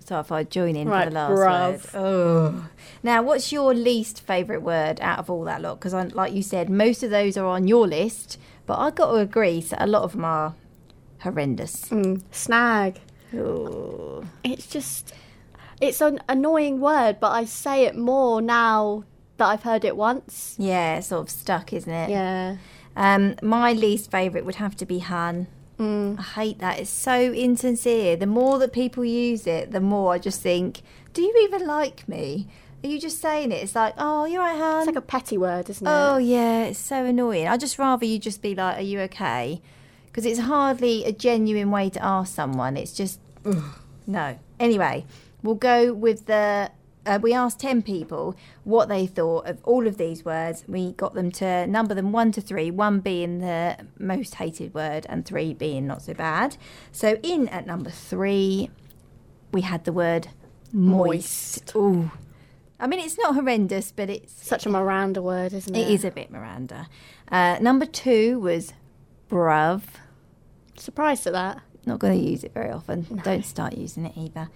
So 0.09 0.19
if 0.21 0.33
I 0.33 0.43
join 0.43 0.75
in 0.75 0.89
Right, 0.89 1.05
for 1.05 1.11
the 1.11 1.15
last 1.15 1.33
bruv. 1.33 1.95
word. 1.95 2.03
Oh. 2.03 2.69
Now, 3.03 3.23
what's 3.23 3.53
your 3.53 3.75
least 3.75 4.23
favourite 4.23 4.63
word 4.63 4.99
out 5.03 5.19
of 5.19 5.29
all 5.29 5.45
that 5.45 5.61
lot? 5.61 5.79
Because, 5.79 5.93
like 6.15 6.33
you 6.33 6.43
said, 6.43 6.71
most 6.71 7.03
of 7.03 7.11
those 7.11 7.37
are 7.37 7.45
on 7.45 7.69
your 7.69 7.87
list, 7.87 8.39
but 8.65 8.79
i 8.79 8.91
got 8.91 9.11
to 9.13 9.17
agree, 9.17 9.61
so 9.61 9.77
a 9.79 9.87
lot 9.87 10.05
of 10.05 10.13
them 10.13 10.25
are 10.25 10.55
horrendous. 11.21 11.91
Mm, 11.91 12.23
snag. 12.31 13.01
Oh. 13.37 14.25
It's 14.43 14.67
just, 14.67 15.13
it's 15.79 16.01
an 16.01 16.21
annoying 16.27 16.81
word, 16.81 17.21
but 17.21 17.33
I 17.33 17.45
say 17.45 17.85
it 17.85 17.95
more 17.95 18.41
now 18.41 19.05
that 19.37 19.45
I've 19.45 19.63
heard 19.63 19.85
it 19.85 19.95
once. 19.95 20.55
Yeah, 20.59 20.97
it's 20.97 21.09
sort 21.09 21.21
of 21.21 21.31
stuck, 21.31 21.75
isn't 21.75 21.93
it? 21.93 22.09
Yeah. 22.09 22.57
Um, 22.97 23.37
my 23.43 23.75
least 23.75 24.11
favourite 24.11 24.47
would 24.47 24.55
have 24.55 24.75
to 24.77 24.87
be 24.87 25.01
hun. 25.01 25.49
Mm. 25.79 26.19
I 26.19 26.23
hate 26.23 26.59
that. 26.59 26.81
It's 26.81 26.91
so 26.91 27.33
insincere. 27.33 28.17
The 28.17 28.27
more 28.27 28.59
that 28.59 28.73
people 28.73 29.05
use 29.05 29.47
it, 29.47 29.71
the 29.71 29.81
more 29.81 30.13
I 30.13 30.19
just 30.19 30.41
think, 30.41 30.83
do 31.13 31.23
you 31.23 31.35
even 31.45 31.67
like 31.67 32.09
me? 32.09 32.49
Are 32.83 32.89
you 32.89 33.01
just 33.01 33.21
saying 33.21 33.51
it? 33.51 33.57
It's 33.63 33.75
like, 33.75 33.95
oh, 33.99 34.25
you're 34.25 34.41
right, 34.41 34.57
hun. 34.57 34.79
It's 34.79 34.87
like 34.87 34.97
a 34.97 35.01
petty 35.01 35.37
word, 35.37 35.69
isn't 35.69 35.87
it? 35.87 35.91
Oh 35.91 36.17
yeah, 36.19 36.65
it's 36.65 36.79
so 36.79 37.05
annoying. 37.05 37.49
I 37.49 37.57
just 37.57 37.79
rather 37.79 38.05
you 38.05 38.19
just 38.21 38.41
be 38.41 38.55
like, 38.55 38.79
"Are 38.79 38.83
you 38.83 39.01
okay?" 39.01 39.61
Because 40.07 40.25
it's 40.25 40.39
hardly 40.41 41.05
a 41.05 41.13
genuine 41.13 41.71
way 41.73 41.91
to 41.91 42.05
ask 42.05 42.33
someone. 42.35 42.77
It's 42.77 42.93
just 42.93 43.19
ugh, 43.45 43.65
no. 44.07 44.39
Anyway, 44.61 45.07
we'll 45.43 45.57
go 45.57 45.93
with 45.93 46.27
the. 46.27 46.71
Uh, 47.09 47.19
we 47.23 47.33
asked 47.33 47.59
ten 47.59 47.81
people 47.81 48.37
what 48.65 48.89
they 48.89 49.07
thought 49.07 49.47
of 49.47 49.59
all 49.65 49.87
of 49.87 49.97
these 49.97 50.25
words. 50.25 50.65
We 50.69 50.93
got 50.93 51.15
them 51.15 51.31
to 51.33 51.67
number 51.67 51.95
them 51.95 52.13
one 52.13 52.33
to 52.33 52.41
three, 52.43 52.71
one 52.71 53.01
being 53.01 53.39
the 53.39 53.79
most 53.99 54.35
hated 54.35 54.75
word 54.75 55.07
and 55.09 55.25
three 55.25 55.55
being 55.55 55.87
not 55.87 56.03
so 56.03 56.13
bad. 56.13 56.59
So 56.93 57.17
in 57.23 57.49
at 57.49 57.67
number 57.67 57.91
three, 57.91 58.71
we 59.53 59.63
had 59.63 59.85
the 59.85 59.93
word 59.93 60.29
moist. 60.71 61.75
Ooh. 61.75 62.11
I 62.79 62.87
mean, 62.87 63.01
it's 63.01 63.19
not 63.19 63.35
horrendous, 63.35 63.91
but 63.91 64.11
it's 64.11 64.47
Such 64.47 64.67
a 64.67 64.69
Miranda 64.69 65.23
word, 65.23 65.53
isn't 65.53 65.75
it? 65.75 65.81
it 65.81 65.91
is 65.91 66.05
a 66.05 66.11
bit 66.11 66.31
Miranda. 66.31 66.89
Uh, 67.33 67.59
number 67.61 67.87
two 67.87 68.39
was 68.39 68.73
bruv. 69.31 69.83
Surprised 70.77 71.27
at 71.27 71.33
that. 71.33 71.63
Not 71.89 72.01
going 72.01 72.23
to 72.23 72.31
use 72.31 72.45
it 72.45 72.53
very 72.53 72.71
often. 72.71 73.07
Don't 73.25 73.47
start 73.47 73.75
using 73.79 74.05
it 74.05 74.13
either. 74.15 74.51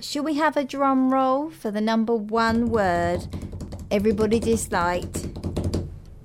Should 0.00 0.24
we 0.24 0.34
have 0.36 0.56
a 0.56 0.64
drum 0.64 1.12
roll 1.12 1.50
for 1.50 1.70
the 1.70 1.82
number 1.82 2.14
one 2.16 2.70
word 2.70 3.26
everybody 3.90 4.40
disliked? 4.40 5.28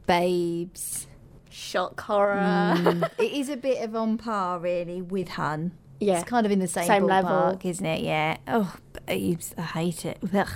Babes. 0.08 1.08
Shock 1.50 2.00
horror. 2.00 2.38
Mm, 2.78 3.10
it 3.20 3.34
is 3.34 3.50
a 3.50 3.58
bit 3.58 3.84
of 3.84 3.94
on 3.94 4.18
par, 4.18 4.58
really, 4.58 5.02
with 5.02 5.28
Hun. 5.30 5.74
Yeah. 6.00 6.22
It's 6.22 6.30
kind 6.30 6.46
of 6.46 6.52
in 6.54 6.60
the 6.60 6.68
same, 6.68 6.88
Same 6.88 7.04
ballpark, 7.04 7.10
level. 7.56 7.60
isn't 7.70 7.86
it? 7.86 8.02
Yeah. 8.02 8.38
Oh, 8.48 8.74
babes. 9.06 9.54
I 9.58 9.62
hate 9.64 10.06
it. 10.06 10.18
Ugh. 10.34 10.48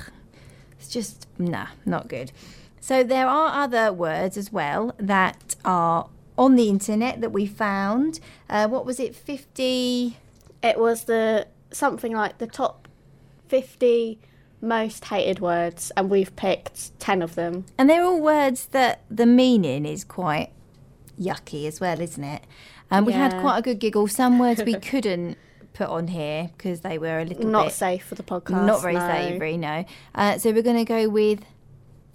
It's 0.79 0.87
just, 0.87 1.27
nah, 1.37 1.67
not 1.85 2.07
good. 2.07 2.31
So 2.79 3.03
there 3.03 3.27
are 3.27 3.61
other 3.61 3.91
words 3.91 4.37
as 4.37 4.53
well 4.53 4.95
that 4.99 5.57
are 5.65 6.07
on 6.37 6.55
the 6.55 6.69
internet 6.69 7.21
that 7.21 7.31
we 7.31 7.45
found. 7.45 8.19
Uh, 8.49 8.67
what 8.67 8.85
was 8.85 8.99
it? 8.99 9.15
50. 9.15 10.17
It 10.63 10.79
was 10.79 11.05
the 11.05 11.47
something 11.71 12.13
like 12.13 12.37
the 12.37 12.47
top 12.47 12.87
50 13.47 14.19
most 14.61 15.05
hated 15.05 15.39
words, 15.39 15.91
and 15.95 16.09
we've 16.09 16.35
picked 16.35 16.97
10 16.99 17.21
of 17.21 17.35
them. 17.35 17.65
And 17.77 17.89
they're 17.89 18.03
all 18.03 18.21
words 18.21 18.67
that 18.67 19.01
the 19.09 19.25
meaning 19.25 19.85
is 19.85 20.03
quite 20.03 20.49
yucky 21.19 21.67
as 21.67 21.79
well, 21.79 21.99
isn't 22.01 22.23
it? 22.23 22.43
And 22.89 23.05
we 23.05 23.13
had 23.13 23.39
quite 23.41 23.57
a 23.59 23.61
good 23.61 23.79
giggle. 23.79 24.07
Some 24.07 24.39
words 24.39 24.63
we 24.63 24.73
couldn't 24.79 25.37
put 25.73 25.89
on 25.89 26.07
here 26.07 26.49
because 26.57 26.81
they 26.81 26.97
were 26.97 27.19
a 27.19 27.25
little 27.25 27.45
Not 27.45 27.71
safe 27.71 28.03
for 28.05 28.15
the 28.15 28.23
podcast. 28.23 28.65
not 28.65 28.81
very 28.81 28.95
no. 28.95 28.99
savoury, 28.99 29.57
no. 29.57 29.85
Uh, 30.15 30.37
so 30.37 30.51
we're 30.51 30.63
going 30.63 30.77
to 30.77 30.85
go 30.85 31.07
with 31.09 31.41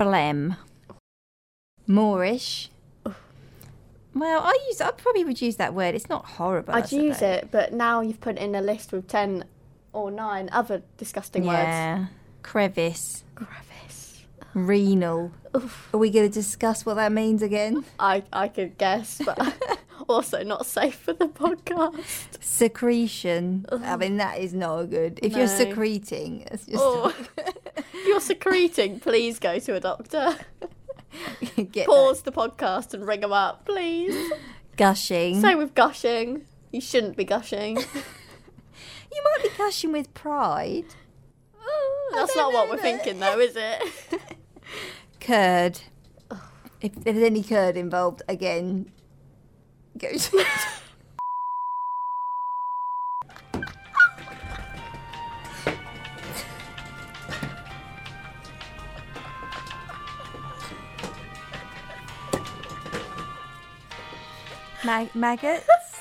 blem, 0.00 0.56
Moreish. 1.88 2.68
Well, 4.14 4.42
I 4.42 4.56
use. 4.68 4.80
I 4.80 4.90
probably 4.90 5.24
would 5.24 5.40
use 5.40 5.56
that 5.56 5.74
word. 5.74 5.94
It's 5.94 6.08
not 6.08 6.24
horrible. 6.26 6.74
I'd 6.74 6.92
use 6.92 7.22
it, 7.22 7.48
but 7.50 7.72
now 7.72 8.00
you've 8.00 8.20
put 8.20 8.36
in 8.38 8.54
a 8.54 8.60
list 8.60 8.92
with 8.92 9.08
10 9.08 9.44
or 9.92 10.10
9 10.10 10.48
other 10.52 10.82
disgusting 10.98 11.44
words. 11.46 11.56
Yeah, 11.58 12.06
crevice, 12.42 13.24
Crevice. 13.34 14.24
renal. 14.54 15.32
Are 15.54 15.98
we 15.98 16.10
going 16.10 16.26
to 16.28 16.32
discuss 16.32 16.84
what 16.86 16.94
that 16.94 17.12
means 17.12 17.42
again? 17.42 17.84
I, 17.98 18.22
I 18.32 18.48
could 18.48 18.78
guess, 18.78 19.20
but 19.24 19.38
also 20.08 20.42
not 20.42 20.64
safe 20.66 20.94
for 20.96 21.12
the 21.12 21.28
podcast. 21.28 22.42
Secretion. 22.42 23.66
I 23.70 23.96
mean, 23.96 24.16
that 24.18 24.38
is 24.38 24.52
not 24.54 24.84
good. 24.84 25.20
If 25.22 25.34
you're 25.36 25.46
secreting, 25.46 26.46
it's 26.50 26.64
just 26.66 26.78
Oh. 26.78 27.14
if 27.76 28.06
you're 28.06 28.20
secreting, 28.20 29.00
please 29.00 29.38
go 29.38 29.58
to 29.58 29.74
a 29.74 29.80
doctor. 29.80 30.36
get 31.72 31.86
Pause 31.86 32.22
the 32.22 32.32
podcast 32.32 32.94
and 32.94 33.06
ring 33.06 33.20
them 33.20 33.32
up, 33.32 33.64
please. 33.64 34.14
that 34.30 34.38
gushing. 34.76 35.40
Same 35.40 35.58
with 35.58 35.74
gushing. 35.74 36.46
You 36.70 36.80
shouldn't 36.80 37.16
be 37.16 37.24
gushing. 37.24 37.76
you 39.12 39.24
might 39.24 39.42
be 39.42 39.50
gushing 39.56 39.92
with 39.92 40.12
pride. 40.14 40.86
Oh, 41.60 42.12
that's 42.14 42.34
not 42.34 42.52
what 42.52 42.68
we're 42.70 42.78
thinking, 42.78 43.20
though, 43.20 43.38
is 43.38 43.54
it? 43.56 43.82
Curd. 45.20 45.80
If, 46.80 46.96
if 46.96 47.04
there's 47.04 47.22
any 47.22 47.44
curd 47.44 47.76
involved, 47.76 48.22
again, 48.28 48.90
go 49.98 50.12
to. 50.12 50.44
Mag- 64.84 65.14
maggots. 65.14 66.00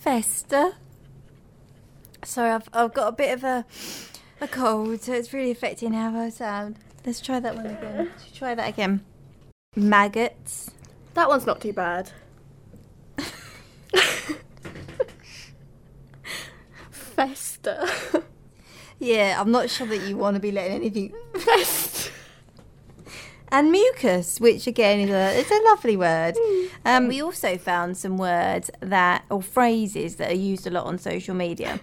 Festa. 0.00 0.74
Sorry, 2.24 2.50
I've, 2.50 2.68
I've 2.72 2.94
got 2.94 3.08
a 3.08 3.12
bit 3.12 3.32
of 3.34 3.44
a 3.44 3.64
a 4.40 4.48
cold, 4.48 5.02
so 5.02 5.12
it's 5.12 5.32
really 5.32 5.50
affecting 5.50 5.92
how 5.92 6.16
I 6.18 6.28
sound. 6.30 6.78
Let's 7.06 7.20
try 7.20 7.38
that 7.40 7.54
one 7.56 7.66
again. 7.66 8.10
Let's 8.18 8.30
try 8.36 8.54
that 8.54 8.68
again. 8.68 9.04
Maggots. 9.76 10.70
That 11.14 11.28
one's 11.28 11.46
not 11.46 11.60
too 11.60 11.72
bad. 11.72 12.10
Festa. 16.90 17.88
Yeah, 18.98 19.40
I'm 19.40 19.50
not 19.50 19.70
sure 19.70 19.86
that 19.86 20.02
you 20.08 20.16
want 20.16 20.34
to 20.34 20.40
be 20.40 20.50
letting 20.50 20.72
anything 20.76 21.12
fest. 21.38 21.83
And 23.56 23.70
mucus, 23.70 24.40
which 24.40 24.66
again 24.66 24.98
is 25.00 25.10
a 25.10 25.38
it's 25.40 25.50
a 25.50 25.62
lovely 25.70 25.96
word. 25.96 26.34
Um, 26.84 27.06
we 27.08 27.22
also 27.22 27.56
found 27.56 27.96
some 27.96 28.18
words 28.18 28.68
that 28.80 29.24
or 29.30 29.40
phrases 29.42 30.16
that 30.16 30.30
are 30.32 30.34
used 30.52 30.66
a 30.66 30.70
lot 30.70 30.86
on 30.86 30.98
social 30.98 31.34
media. 31.36 31.78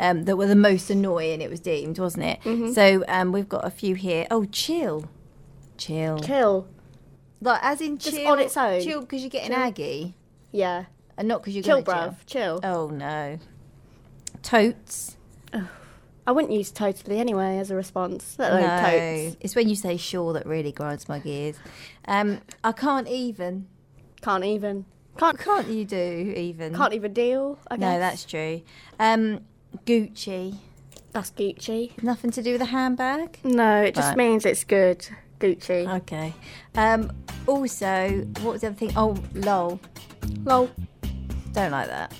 Um, 0.00 0.26
that 0.26 0.36
were 0.36 0.46
the 0.46 0.54
most 0.54 0.90
annoying. 0.90 1.40
It 1.40 1.50
was 1.50 1.60
deemed, 1.60 1.98
wasn't 1.98 2.24
it? 2.26 2.74
So 2.74 3.04
um, 3.08 3.32
we've 3.32 3.48
got 3.48 3.64
a 3.66 3.70
few 3.70 3.94
here. 3.96 4.26
Oh, 4.30 4.44
chill, 4.44 5.06
chill, 5.76 6.18
Chill. 6.20 6.68
like 7.40 7.60
as 7.64 7.80
in 7.80 7.98
Just 7.98 8.14
chill 8.16 8.30
on 8.30 8.38
its 8.38 8.56
own. 8.56 8.80
Chill 8.82 9.00
because 9.00 9.22
you're 9.22 9.30
getting 9.30 9.50
Chill. 9.52 9.58
aggy, 9.60 10.14
Yeah. 10.52 10.84
and 11.16 11.26
not 11.26 11.40
because 11.42 11.54
you're 11.56 11.64
Chill, 11.64 11.82
bruv. 11.82 12.14
Chill. 12.26 12.60
Oh 12.62 12.88
no, 12.90 13.38
totes. 14.42 15.16
I 16.28 16.30
wouldn't 16.30 16.52
use 16.52 16.70
totally 16.70 17.18
anyway 17.20 17.56
as 17.56 17.70
a 17.70 17.74
response. 17.74 18.36
Let 18.38 18.52
alone 18.52 18.66
No, 18.66 19.32
it's 19.40 19.56
when 19.56 19.66
you 19.66 19.74
say 19.74 19.96
sure 19.96 20.34
that 20.34 20.44
really 20.44 20.72
grinds 20.72 21.08
my 21.08 21.20
gears. 21.20 21.56
Um, 22.06 22.42
I 22.62 22.72
can't 22.72 23.08
even. 23.08 23.66
Can't 24.20 24.44
even. 24.44 24.84
Can't 25.16 25.38
Can't 25.38 25.68
you 25.68 25.86
do 25.86 26.34
even? 26.36 26.74
can't 26.74 26.92
even 26.92 27.14
deal. 27.14 27.58
I 27.70 27.78
guess. 27.78 27.80
No, 27.80 27.98
that's 27.98 28.24
true. 28.26 28.60
Um, 29.00 29.40
Gucci. 29.86 30.58
that's 31.12 31.30
Gucci. 31.30 32.00
Nothing 32.02 32.30
to 32.32 32.42
do 32.42 32.52
with 32.52 32.60
a 32.60 32.66
handbag. 32.66 33.38
No, 33.42 33.80
it 33.80 33.94
just 33.94 34.08
Right. 34.08 34.16
means 34.18 34.44
it's 34.44 34.64
good. 34.64 35.08
Gucci. 35.40 35.90
Okay. 36.02 36.34
Um, 36.74 37.10
also, 37.46 38.26
what 38.42 38.52
was 38.52 38.60
the 38.60 38.66
other 38.66 38.76
thing? 38.76 38.92
Oh, 38.96 39.16
lol. 39.32 39.80
Lol. 40.44 40.68
Don't 41.54 41.70
like 41.72 41.88
that. 41.88 42.12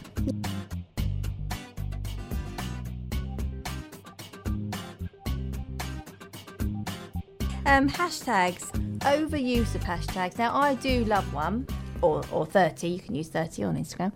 Um, 7.69 7.87
hashtags, 7.87 8.71
overuse 9.01 9.75
of 9.75 9.83
hashtags. 9.83 10.39
Now, 10.39 10.57
I 10.57 10.75
do 10.75 11.05
love 11.05 11.35
one, 11.35 11.67
or, 12.01 12.23
or 12.33 12.47
30, 12.47 12.89
you 12.89 12.99
can 12.99 13.15
use 13.15 13.29
30 13.29 13.63
on 13.63 13.77
Instagram. 13.77 14.13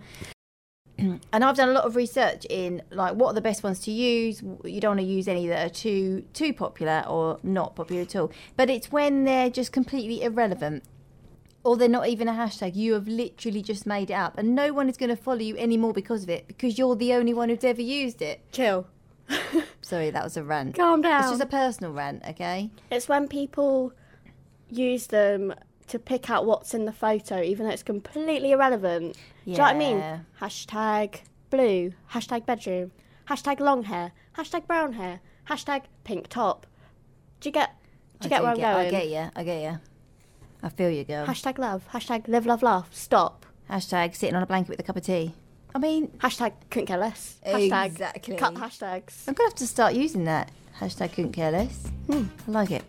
and 0.97 1.21
I've 1.31 1.55
done 1.55 1.69
a 1.69 1.71
lot 1.71 1.83
of 1.83 1.95
research 1.95 2.47
in 2.49 2.81
like 2.89 3.13
what 3.13 3.27
are 3.27 3.33
the 3.33 3.41
best 3.41 3.61
ones 3.63 3.79
to 3.81 3.91
use. 3.91 4.41
You 4.65 4.81
don't 4.81 4.97
want 4.97 5.01
to 5.01 5.05
use 5.05 5.27
any 5.27 5.47
that 5.49 5.67
are 5.67 5.73
too 5.73 6.25
too 6.33 6.51
popular 6.51 7.05
or 7.07 7.39
not 7.43 7.75
popular 7.75 8.01
at 8.01 8.15
all. 8.15 8.31
But 8.57 8.71
it's 8.71 8.91
when 8.91 9.23
they're 9.23 9.51
just 9.51 9.71
completely 9.71 10.23
irrelevant 10.23 10.83
or 11.63 11.77
they're 11.77 11.87
not 11.87 12.07
even 12.07 12.27
a 12.27 12.33
hashtag. 12.33 12.75
You 12.75 12.93
have 12.93 13.07
literally 13.07 13.61
just 13.61 13.85
made 13.85 14.09
it 14.09 14.15
up, 14.15 14.35
and 14.35 14.55
no 14.55 14.73
one 14.73 14.89
is 14.89 14.97
going 14.97 15.11
to 15.11 15.15
follow 15.15 15.41
you 15.41 15.55
anymore 15.57 15.93
because 15.93 16.23
of 16.23 16.29
it 16.31 16.47
because 16.47 16.79
you're 16.79 16.95
the 16.95 17.13
only 17.13 17.35
one 17.35 17.49
who's 17.49 17.63
ever 17.63 17.83
used 17.83 18.23
it. 18.23 18.51
Chill. 18.51 18.87
Sorry, 19.81 20.09
that 20.09 20.23
was 20.23 20.37
a 20.37 20.43
rant. 20.43 20.75
Calm 20.75 21.01
down. 21.01 21.21
It's 21.21 21.31
just 21.31 21.41
a 21.41 21.45
personal 21.45 21.93
rant, 21.93 22.23
okay? 22.29 22.69
It's 22.89 23.07
when 23.07 23.27
people 23.27 23.93
use 24.69 25.07
them 25.07 25.53
to 25.87 25.99
pick 25.99 26.29
out 26.29 26.45
what's 26.45 26.73
in 26.73 26.85
the 26.85 26.91
photo, 26.91 27.41
even 27.41 27.65
though 27.65 27.71
it's 27.71 27.83
completely 27.83 28.51
irrelevant. 28.51 29.15
Do 29.45 29.51
you 29.51 29.57
know 29.57 29.63
what 29.63 29.75
I 29.75 29.77
mean? 29.77 30.25
Hashtag 30.41 31.21
blue, 31.49 31.93
hashtag 32.11 32.45
bedroom, 32.45 32.91
hashtag 33.27 33.59
long 33.59 33.83
hair, 33.83 34.11
hashtag 34.37 34.65
brown 34.67 34.93
hair, 34.93 35.19
hashtag 35.49 35.83
pink 36.03 36.27
top. 36.29 36.65
Do 37.39 37.49
you 37.49 37.53
get? 37.53 37.71
Do 38.19 38.25
you 38.27 38.29
get 38.29 38.41
I 38.41 38.43
where 38.43 38.55
do 38.55 38.63
I'm 38.63 38.75
going? 38.75 38.87
I 38.87 38.89
get 38.91 39.09
you. 39.09 39.29
I 39.35 39.43
get 39.43 39.61
you. 39.61 39.79
I 40.63 40.69
feel 40.69 40.89
you, 40.89 41.03
girl. 41.03 41.25
Hashtag 41.27 41.57
love, 41.57 41.83
hashtag 41.91 42.27
live, 42.27 42.45
love, 42.45 42.63
laugh. 42.63 42.87
Stop. 42.93 43.45
Hashtag 43.69 44.15
sitting 44.15 44.35
on 44.35 44.43
a 44.43 44.45
blanket 44.45 44.69
with 44.69 44.79
a 44.79 44.83
cup 44.83 44.95
of 44.95 45.03
tea. 45.03 45.33
I 45.75 45.79
mean, 45.79 46.07
Hashtag 46.19 46.53
couldn't 46.69 46.85
care 46.87 46.97
less. 46.97 47.37
Hashtag 47.45 47.85
Exactly. 47.87 48.35
cut 48.35 48.53
hashtags. 48.55 49.27
I'm 49.27 49.33
gonna 49.33 49.49
have 49.49 49.55
to 49.55 49.67
start 49.67 49.93
using 49.95 50.25
that. 50.25 50.51
Hashtag 50.79 51.13
couldn't 51.13 51.33
care 51.33 51.51
less. 51.51 51.87
Hmm. 52.07 52.25
I 52.47 52.51
like 52.51 52.71
it. 52.71 52.83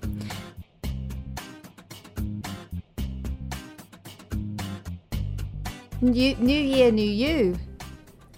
New, 6.00 6.34
new 6.36 6.60
year, 6.60 6.90
new 6.92 7.02
you. 7.08 7.58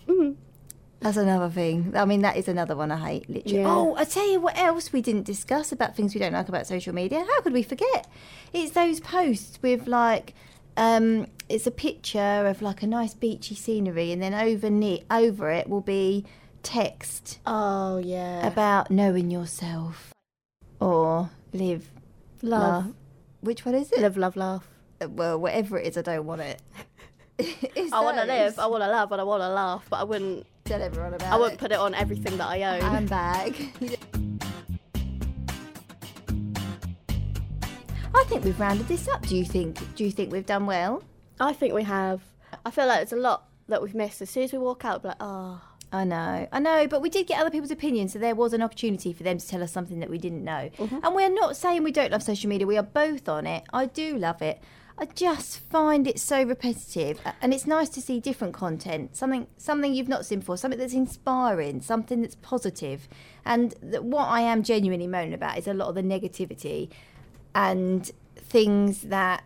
Mm. 0.07 0.37
That's 1.01 1.17
another 1.17 1.49
thing. 1.49 1.93
I 1.97 2.05
mean, 2.05 2.23
that 2.23 2.37
is 2.37 2.49
another 2.49 2.77
one 2.77 2.91
I 2.93 2.97
hate. 2.97 3.29
Literally. 3.29 3.59
Yeah. 3.61 3.67
Oh, 3.69 3.97
I 3.97 4.05
tell 4.05 4.29
you 4.31 4.41
what 4.41 4.57
else 4.57 4.93
we 4.93 5.03
didn't 5.03 5.25
discuss 5.25 5.73
about 5.73 5.97
things 5.97 6.15
we 6.15 6.21
don't 6.21 6.33
like 6.33 6.49
about 6.49 6.67
social 6.67 6.95
media. 6.95 7.19
How 7.21 7.41
could 7.43 7.53
we 7.53 7.63
forget? 7.63 8.07
It's 8.53 8.73
those 8.73 9.01
posts 9.01 9.59
with 9.63 9.87
like, 9.89 10.35
um, 10.77 11.27
it's 11.49 11.67
a 11.67 11.71
picture 11.71 12.47
of 12.47 12.63
like 12.63 12.83
a 12.83 12.87
nice 12.87 13.15
beachy 13.15 13.55
scenery, 13.55 14.13
and 14.13 14.23
then 14.23 14.35
over 14.35 14.71
ne- 14.71 15.05
over 15.11 15.51
it 15.51 15.69
will 15.69 15.81
be 15.81 16.25
text 16.63 17.39
Oh 17.47 17.99
yeah. 17.99 18.47
about 18.47 18.91
knowing 18.91 19.31
yourself 19.31 20.13
or 20.81 21.31
live 21.53 21.91
love. 22.43 22.93
Which 23.41 23.65
one 23.65 23.75
is 23.77 23.93
it? 23.93 24.01
Live, 24.01 24.17
love, 24.17 24.37
laugh. 24.37 24.67
Uh, 25.01 25.09
Well, 25.09 25.39
whatever 25.39 25.79
it 25.79 25.87
is, 25.87 25.97
I 25.97 26.03
don't 26.03 26.27
want 26.27 26.41
it. 26.41 26.61
I 27.39 28.01
want 28.01 28.17
to 28.17 28.25
live. 28.25 28.59
I 28.59 28.67
want 28.67 28.83
to 28.83 28.89
love, 28.89 29.13
and 29.13 29.21
I 29.21 29.25
want 29.25 29.43
to 29.43 29.49
laugh, 29.49 29.87
but 29.91 30.01
I 30.01 30.05
wouldn't. 30.05 30.47
Tell 30.65 30.83
everyone 30.83 31.15
about 31.15 31.33
I 31.33 31.37
wouldn't 31.37 31.55
it. 31.55 31.61
put 31.61 31.71
it 31.71 31.79
on 31.79 31.95
everything 31.95 32.39
that 32.39 32.49
I 32.49 32.63
own. 32.63 32.81
handbag. 32.81 33.55
I 38.15 38.25
think 38.29 38.45
we've 38.45 38.59
rounded 38.59 38.89
this 38.89 39.09
up. 39.09 39.27
Do 39.27 39.37
you 39.37 39.45
think? 39.45 39.79
Do 39.95 40.05
you 40.05 40.11
think 40.11 40.33
we've 40.33 40.47
done 40.47 40.67
well? 40.67 41.03
I 41.41 41.53
think 41.53 41.75
we 41.75 41.83
have. 41.85 42.23
I 42.65 42.71
feel 42.71 42.87
like 42.87 42.99
there's 42.99 43.13
a 43.13 43.17
lot 43.17 43.49
that 43.69 43.83
we've 43.83 43.95
missed. 43.95 44.23
As 44.23 44.31
soon 44.31 44.45
as 44.45 44.53
we 44.53 44.59
walk 44.59 44.85
out, 44.85 45.03
we're 45.03 45.11
like, 45.11 45.19
oh, 45.21 45.61
I 45.93 46.05
know, 46.05 46.49
I 46.51 46.59
know, 46.59 46.87
but 46.89 47.01
we 47.01 47.09
did 47.09 47.27
get 47.27 47.41
other 47.41 47.51
people's 47.51 47.71
opinions, 47.71 48.13
so 48.13 48.19
there 48.19 48.35
was 48.35 48.53
an 48.53 48.63
opportunity 48.63 49.13
for 49.13 49.23
them 49.23 49.39
to 49.39 49.47
tell 49.47 49.63
us 49.63 49.73
something 49.73 50.01
that 50.01 50.11
we 50.11 50.19
didn't 50.19 50.45
know. 50.45 50.71
Mm-hmm. 50.79 50.99
And 51.03 51.15
we're 51.15 51.31
not 51.31 51.57
saying 51.57 51.83
we 51.85 51.93
don't 51.93 52.11
love 52.11 52.23
social 52.23 52.49
media; 52.49 52.67
we 52.67 52.77
are 52.77 52.83
both 52.83 53.29
on 53.29 53.47
it. 53.47 53.65
I 53.73 53.87
do 53.87 54.19
love 54.19 54.43
it. 54.43 54.61
I 54.99 55.05
just 55.05 55.59
find 55.59 56.09
it 56.09 56.19
so 56.19 56.43
repetitive, 56.43 57.21
and 57.41 57.53
it's 57.53 57.67
nice 57.67 57.89
to 57.91 58.01
see 58.01 58.19
different 58.19 58.55
content, 58.55 59.15
something 59.17 59.47
something 59.59 59.95
you've 59.95 60.09
not 60.09 60.27
seen 60.27 60.41
before, 60.41 60.57
something 60.57 60.81
that's 60.81 60.95
inspiring, 60.95 61.83
something 61.83 62.23
that's 62.23 62.37
positive. 62.37 63.09
And 63.45 63.75
that 63.83 64.05
what 64.05 64.25
I 64.25 64.41
am 64.41 64.63
genuinely 64.63 65.07
moaning 65.07 65.35
about 65.35 65.59
is 65.59 65.69
a 65.69 65.75
lot 65.75 65.89
of 65.89 65.95
the 65.95 66.03
negativity 66.03 66.91
and 67.57 68.11
things 68.37 69.03
that 69.03 69.43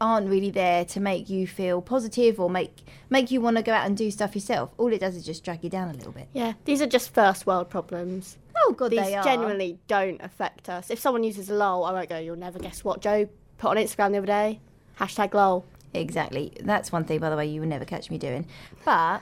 aren't 0.00 0.28
really 0.28 0.50
there 0.50 0.84
to 0.84 0.98
make 0.98 1.28
you 1.30 1.46
feel 1.46 1.80
positive 1.80 2.40
or 2.40 2.50
make 2.50 2.82
make 3.08 3.30
you 3.30 3.40
want 3.40 3.56
to 3.56 3.62
go 3.62 3.72
out 3.72 3.86
and 3.86 3.96
do 3.96 4.10
stuff 4.10 4.34
yourself. 4.34 4.70
All 4.78 4.92
it 4.92 4.98
does 5.00 5.14
is 5.14 5.24
just 5.24 5.44
drag 5.44 5.62
you 5.62 5.70
down 5.70 5.88
a 5.90 5.92
little 5.92 6.12
bit. 6.12 6.28
yeah, 6.32 6.54
these 6.64 6.80
are 6.82 6.86
just 6.86 7.12
first 7.14 7.46
world 7.46 7.68
problems. 7.70 8.38
Oh 8.64 8.72
god, 8.72 8.90
These 8.90 9.00
they 9.00 9.14
are. 9.14 9.22
genuinely 9.24 9.78
don't 9.88 10.20
affect 10.22 10.68
us. 10.68 10.90
If 10.90 10.98
someone 10.98 11.22
uses 11.24 11.48
lol, 11.50 11.84
I 11.84 11.92
won't 11.92 12.08
go. 12.08 12.18
You'll 12.18 12.36
never 12.36 12.58
guess 12.58 12.82
what 12.84 13.00
Joe 13.00 13.28
put 13.58 13.70
on 13.70 13.76
Instagram 13.76 14.12
the 14.12 14.18
other 14.18 14.26
day. 14.26 14.60
Hashtag 14.98 15.34
lol. 15.34 15.64
Exactly. 15.94 16.52
That's 16.60 16.90
one 16.92 17.04
thing, 17.04 17.18
by 17.20 17.30
the 17.30 17.36
way, 17.36 17.46
you 17.46 17.60
will 17.60 17.68
never 17.68 17.84
catch 17.84 18.10
me 18.10 18.18
doing. 18.18 18.46
But 18.84 19.20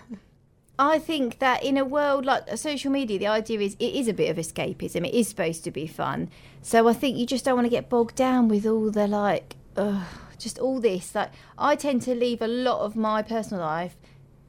I 0.79 0.99
think 0.99 1.39
that 1.41 1.63
in 1.63 1.77
a 1.77 1.85
world 1.85 2.25
like 2.25 2.45
uh, 2.51 2.57
social 2.57 2.91
media, 2.91 3.19
the 3.19 3.27
idea 3.27 3.61
is 3.61 3.75
it 3.79 3.95
is 3.95 4.09
a 4.09 4.15
bit 4.15 4.31
of 4.31 4.37
escapism. 4.39 5.07
It 5.07 5.15
is 5.15 5.29
supposed 5.29 5.63
to 5.65 5.71
be 5.71 5.87
fun. 5.87 6.31
So 6.63 6.89
I 6.89 6.93
think 6.95 7.19
you 7.19 7.27
just 7.27 7.45
don't 7.45 7.55
want 7.57 7.67
to 7.67 7.71
get 7.71 7.89
bogged 7.91 8.15
down 8.15 8.49
with 8.49 8.65
all 8.67 8.91
the 8.91 9.07
like, 9.07 9.57
ugh, 9.77 10.03
just 10.39 10.59
all 10.59 10.81
this. 10.81 11.15
Like 11.15 11.33
I 11.59 11.77
tend 11.77 12.03
to 12.03 12.15
leave 12.15 12.41
a 12.41 12.47
lot 12.49 12.81
of 12.81 12.97
my 12.97 13.21
personal 13.23 13.63
life 13.63 13.97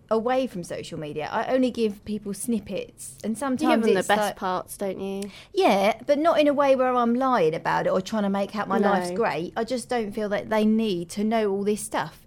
away 0.09 0.45
from 0.47 0.63
social 0.63 0.99
media. 0.99 1.27
I 1.31 1.45
only 1.53 1.71
give 1.71 2.03
people 2.05 2.33
snippets, 2.33 3.17
and 3.23 3.37
sometimes 3.37 3.61
You 3.63 3.69
give 3.77 3.83
them 3.83 3.93
the 3.93 4.07
best 4.07 4.21
like- 4.21 4.35
parts, 4.35 4.75
don't 4.77 4.99
you? 4.99 5.29
yeah, 5.53 5.99
but 6.05 6.17
not 6.19 6.37
in 6.39 6.47
a 6.49 6.53
way 6.53 6.75
where 6.75 6.93
I'm 6.93 7.15
lying 7.15 7.55
about 7.55 7.87
it 7.87 7.91
or 7.91 8.01
trying 8.01 8.23
to 8.23 8.29
make 8.29 8.53
out 8.55 8.67
my 8.67 8.77
No. 8.77 8.89
life's 8.89 9.11
great. 9.11 9.53
I 9.55 9.63
just 9.63 9.87
don't 9.87 10.11
feel 10.13 10.27
that 10.29 10.49
they 10.49 10.65
need 10.65 11.09
to 11.11 11.23
know 11.23 11.49
all 11.51 11.63
this 11.63 11.81
stuff. 11.81 12.25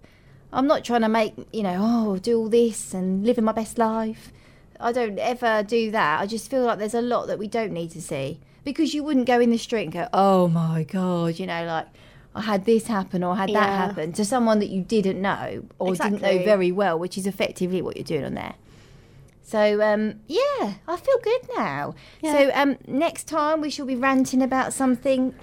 I'm 0.53 0.67
not 0.67 0.83
trying 0.83 1.01
to 1.01 1.09
make, 1.09 1.33
you 1.51 1.63
know, 1.63 1.77
oh, 1.79 2.17
do 2.17 2.37
all 2.37 2.49
this 2.49 2.93
and 2.93 3.25
living 3.25 3.43
my 3.43 3.51
best 3.51 3.77
life. 3.77 4.31
I 4.79 4.91
don't 4.91 5.17
ever 5.19 5.63
do 5.63 5.91
that. 5.91 6.21
I 6.21 6.25
just 6.25 6.49
feel 6.49 6.63
like 6.63 6.79
there's 6.79 6.93
a 6.93 7.01
lot 7.01 7.27
that 7.27 7.39
we 7.39 7.47
don't 7.47 7.71
need 7.71 7.91
to 7.91 8.01
see 8.01 8.39
because 8.63 8.93
you 8.93 9.03
wouldn't 9.03 9.25
go 9.25 9.39
in 9.39 9.51
the 9.51 9.57
street 9.57 9.83
and 9.83 9.91
go, 9.91 10.07
oh 10.13 10.47
my 10.47 10.83
God, 10.83 11.39
you 11.39 11.45
know, 11.45 11.65
like 11.65 11.87
I 12.33 12.41
had 12.41 12.65
this 12.65 12.87
happen 12.87 13.23
or 13.23 13.33
I 13.33 13.37
had 13.37 13.49
that 13.53 13.69
happen 13.69 14.11
to 14.13 14.25
someone 14.25 14.59
that 14.59 14.67
you 14.67 14.81
didn't 14.81 15.21
know 15.21 15.63
or 15.79 15.95
didn't 15.95 16.21
know 16.21 16.43
very 16.43 16.71
well, 16.71 16.99
which 16.99 17.17
is 17.17 17.25
effectively 17.25 17.81
what 17.81 17.95
you're 17.95 18.03
doing 18.03 18.25
on 18.25 18.33
there. 18.33 18.55
So 19.41 19.81
um, 19.81 20.15
yeah, 20.27 20.73
I 20.87 20.97
feel 20.97 21.17
good 21.23 21.41
now. 21.55 21.95
So 22.21 22.51
um, 22.53 22.77
next 22.87 23.27
time 23.27 23.61
we 23.61 23.69
shall 23.69 23.85
be 23.85 23.95
ranting 23.95 24.41
about 24.41 24.73
something 24.73 25.33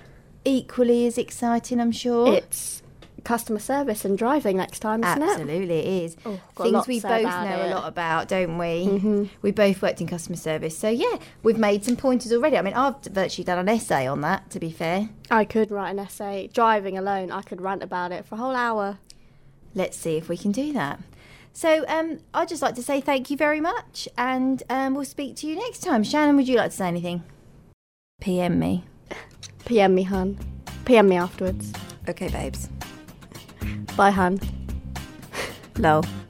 equally 0.45 1.07
as 1.07 1.17
exciting, 1.17 1.81
I'm 1.81 1.93
sure. 1.93 2.35
It's 2.35 2.82
customer 3.25 3.59
service 3.59 4.05
and 4.05 4.17
driving 4.19 4.57
next 4.57 4.81
time, 4.81 5.03
isn't 5.05 5.23
it? 5.23 5.29
Absolutely, 5.31 5.79
it 5.79 6.05
is. 6.05 6.17
Oh, 6.27 6.41
got 6.55 6.67
a 6.67 6.71
lot 6.71 6.87
Things 6.87 7.05
we 7.05 7.09
both 7.09 7.21
about 7.21 7.45
know 7.49 7.67
a 7.67 7.71
lot 7.75 7.89
about, 7.89 8.29
don't 8.29 8.59
we? 8.59 8.87
Mhm. 8.87 9.29
We 9.43 9.51
both 9.51 9.81
worked 9.83 10.01
in 10.01 10.07
customer 10.07 10.37
service, 10.37 10.77
so 10.77 10.89
yeah, 10.89 11.17
we've 11.43 11.59
made 11.59 11.85
some 11.85 11.97
pointers 11.97 12.33
already. 12.33 12.57
I 12.59 12.63
mean, 12.63 12.75
I've 12.75 13.03
virtually 13.05 13.45
done 13.45 13.59
an 13.59 13.69
essay 13.69 14.07
on 14.07 14.21
that. 14.23 14.51
To 14.51 14.61
be 14.61 14.71
fair, 14.71 15.09
I 15.31 15.45
could 15.45 15.71
write 15.71 15.91
an 15.91 15.99
essay. 15.99 16.51
Driving 16.53 16.97
alone, 16.99 17.31
I 17.31 17.43
could 17.43 17.61
rant 17.61 17.83
about 17.83 18.13
it 18.13 18.25
for 18.27 18.35
a 18.35 18.39
whole 18.39 18.55
hour. 18.57 18.99
let's 19.75 19.97
see 19.97 20.17
if 20.19 20.29
we 20.29 20.37
can 20.37 20.53
do 20.53 20.73
that. 20.75 21.01
So 21.55 21.85
um, 21.89 22.19
I'd 22.35 22.49
just 22.49 22.61
like 22.63 22.75
to 22.77 22.83
say 22.83 23.01
thank 23.01 23.31
you 23.31 23.37
very 23.37 23.61
much, 23.61 24.09
and 24.19 24.63
um, 24.71 24.95
we'll 24.95 25.05
speak 25.05 25.37
to 25.37 25.47
you 25.47 25.55
next 25.57 25.81
time. 25.81 26.03
Shannon, 26.05 26.37
would 26.37 26.49
you 26.49 26.57
like 26.57 26.71
to 26.71 26.77
say 26.77 26.89
anything? 26.89 27.23
PM 28.21 28.59
me. 28.59 28.85
PM 29.65 29.95
me, 29.95 30.03
hun. 30.05 30.39
PM 30.85 31.09
me 31.09 31.17
afterwards. 31.17 31.73
Okay, 32.09 32.29
babes. 32.29 32.69
Bye, 33.97 34.13
hun. 34.13 34.41
Lol. 35.79 36.22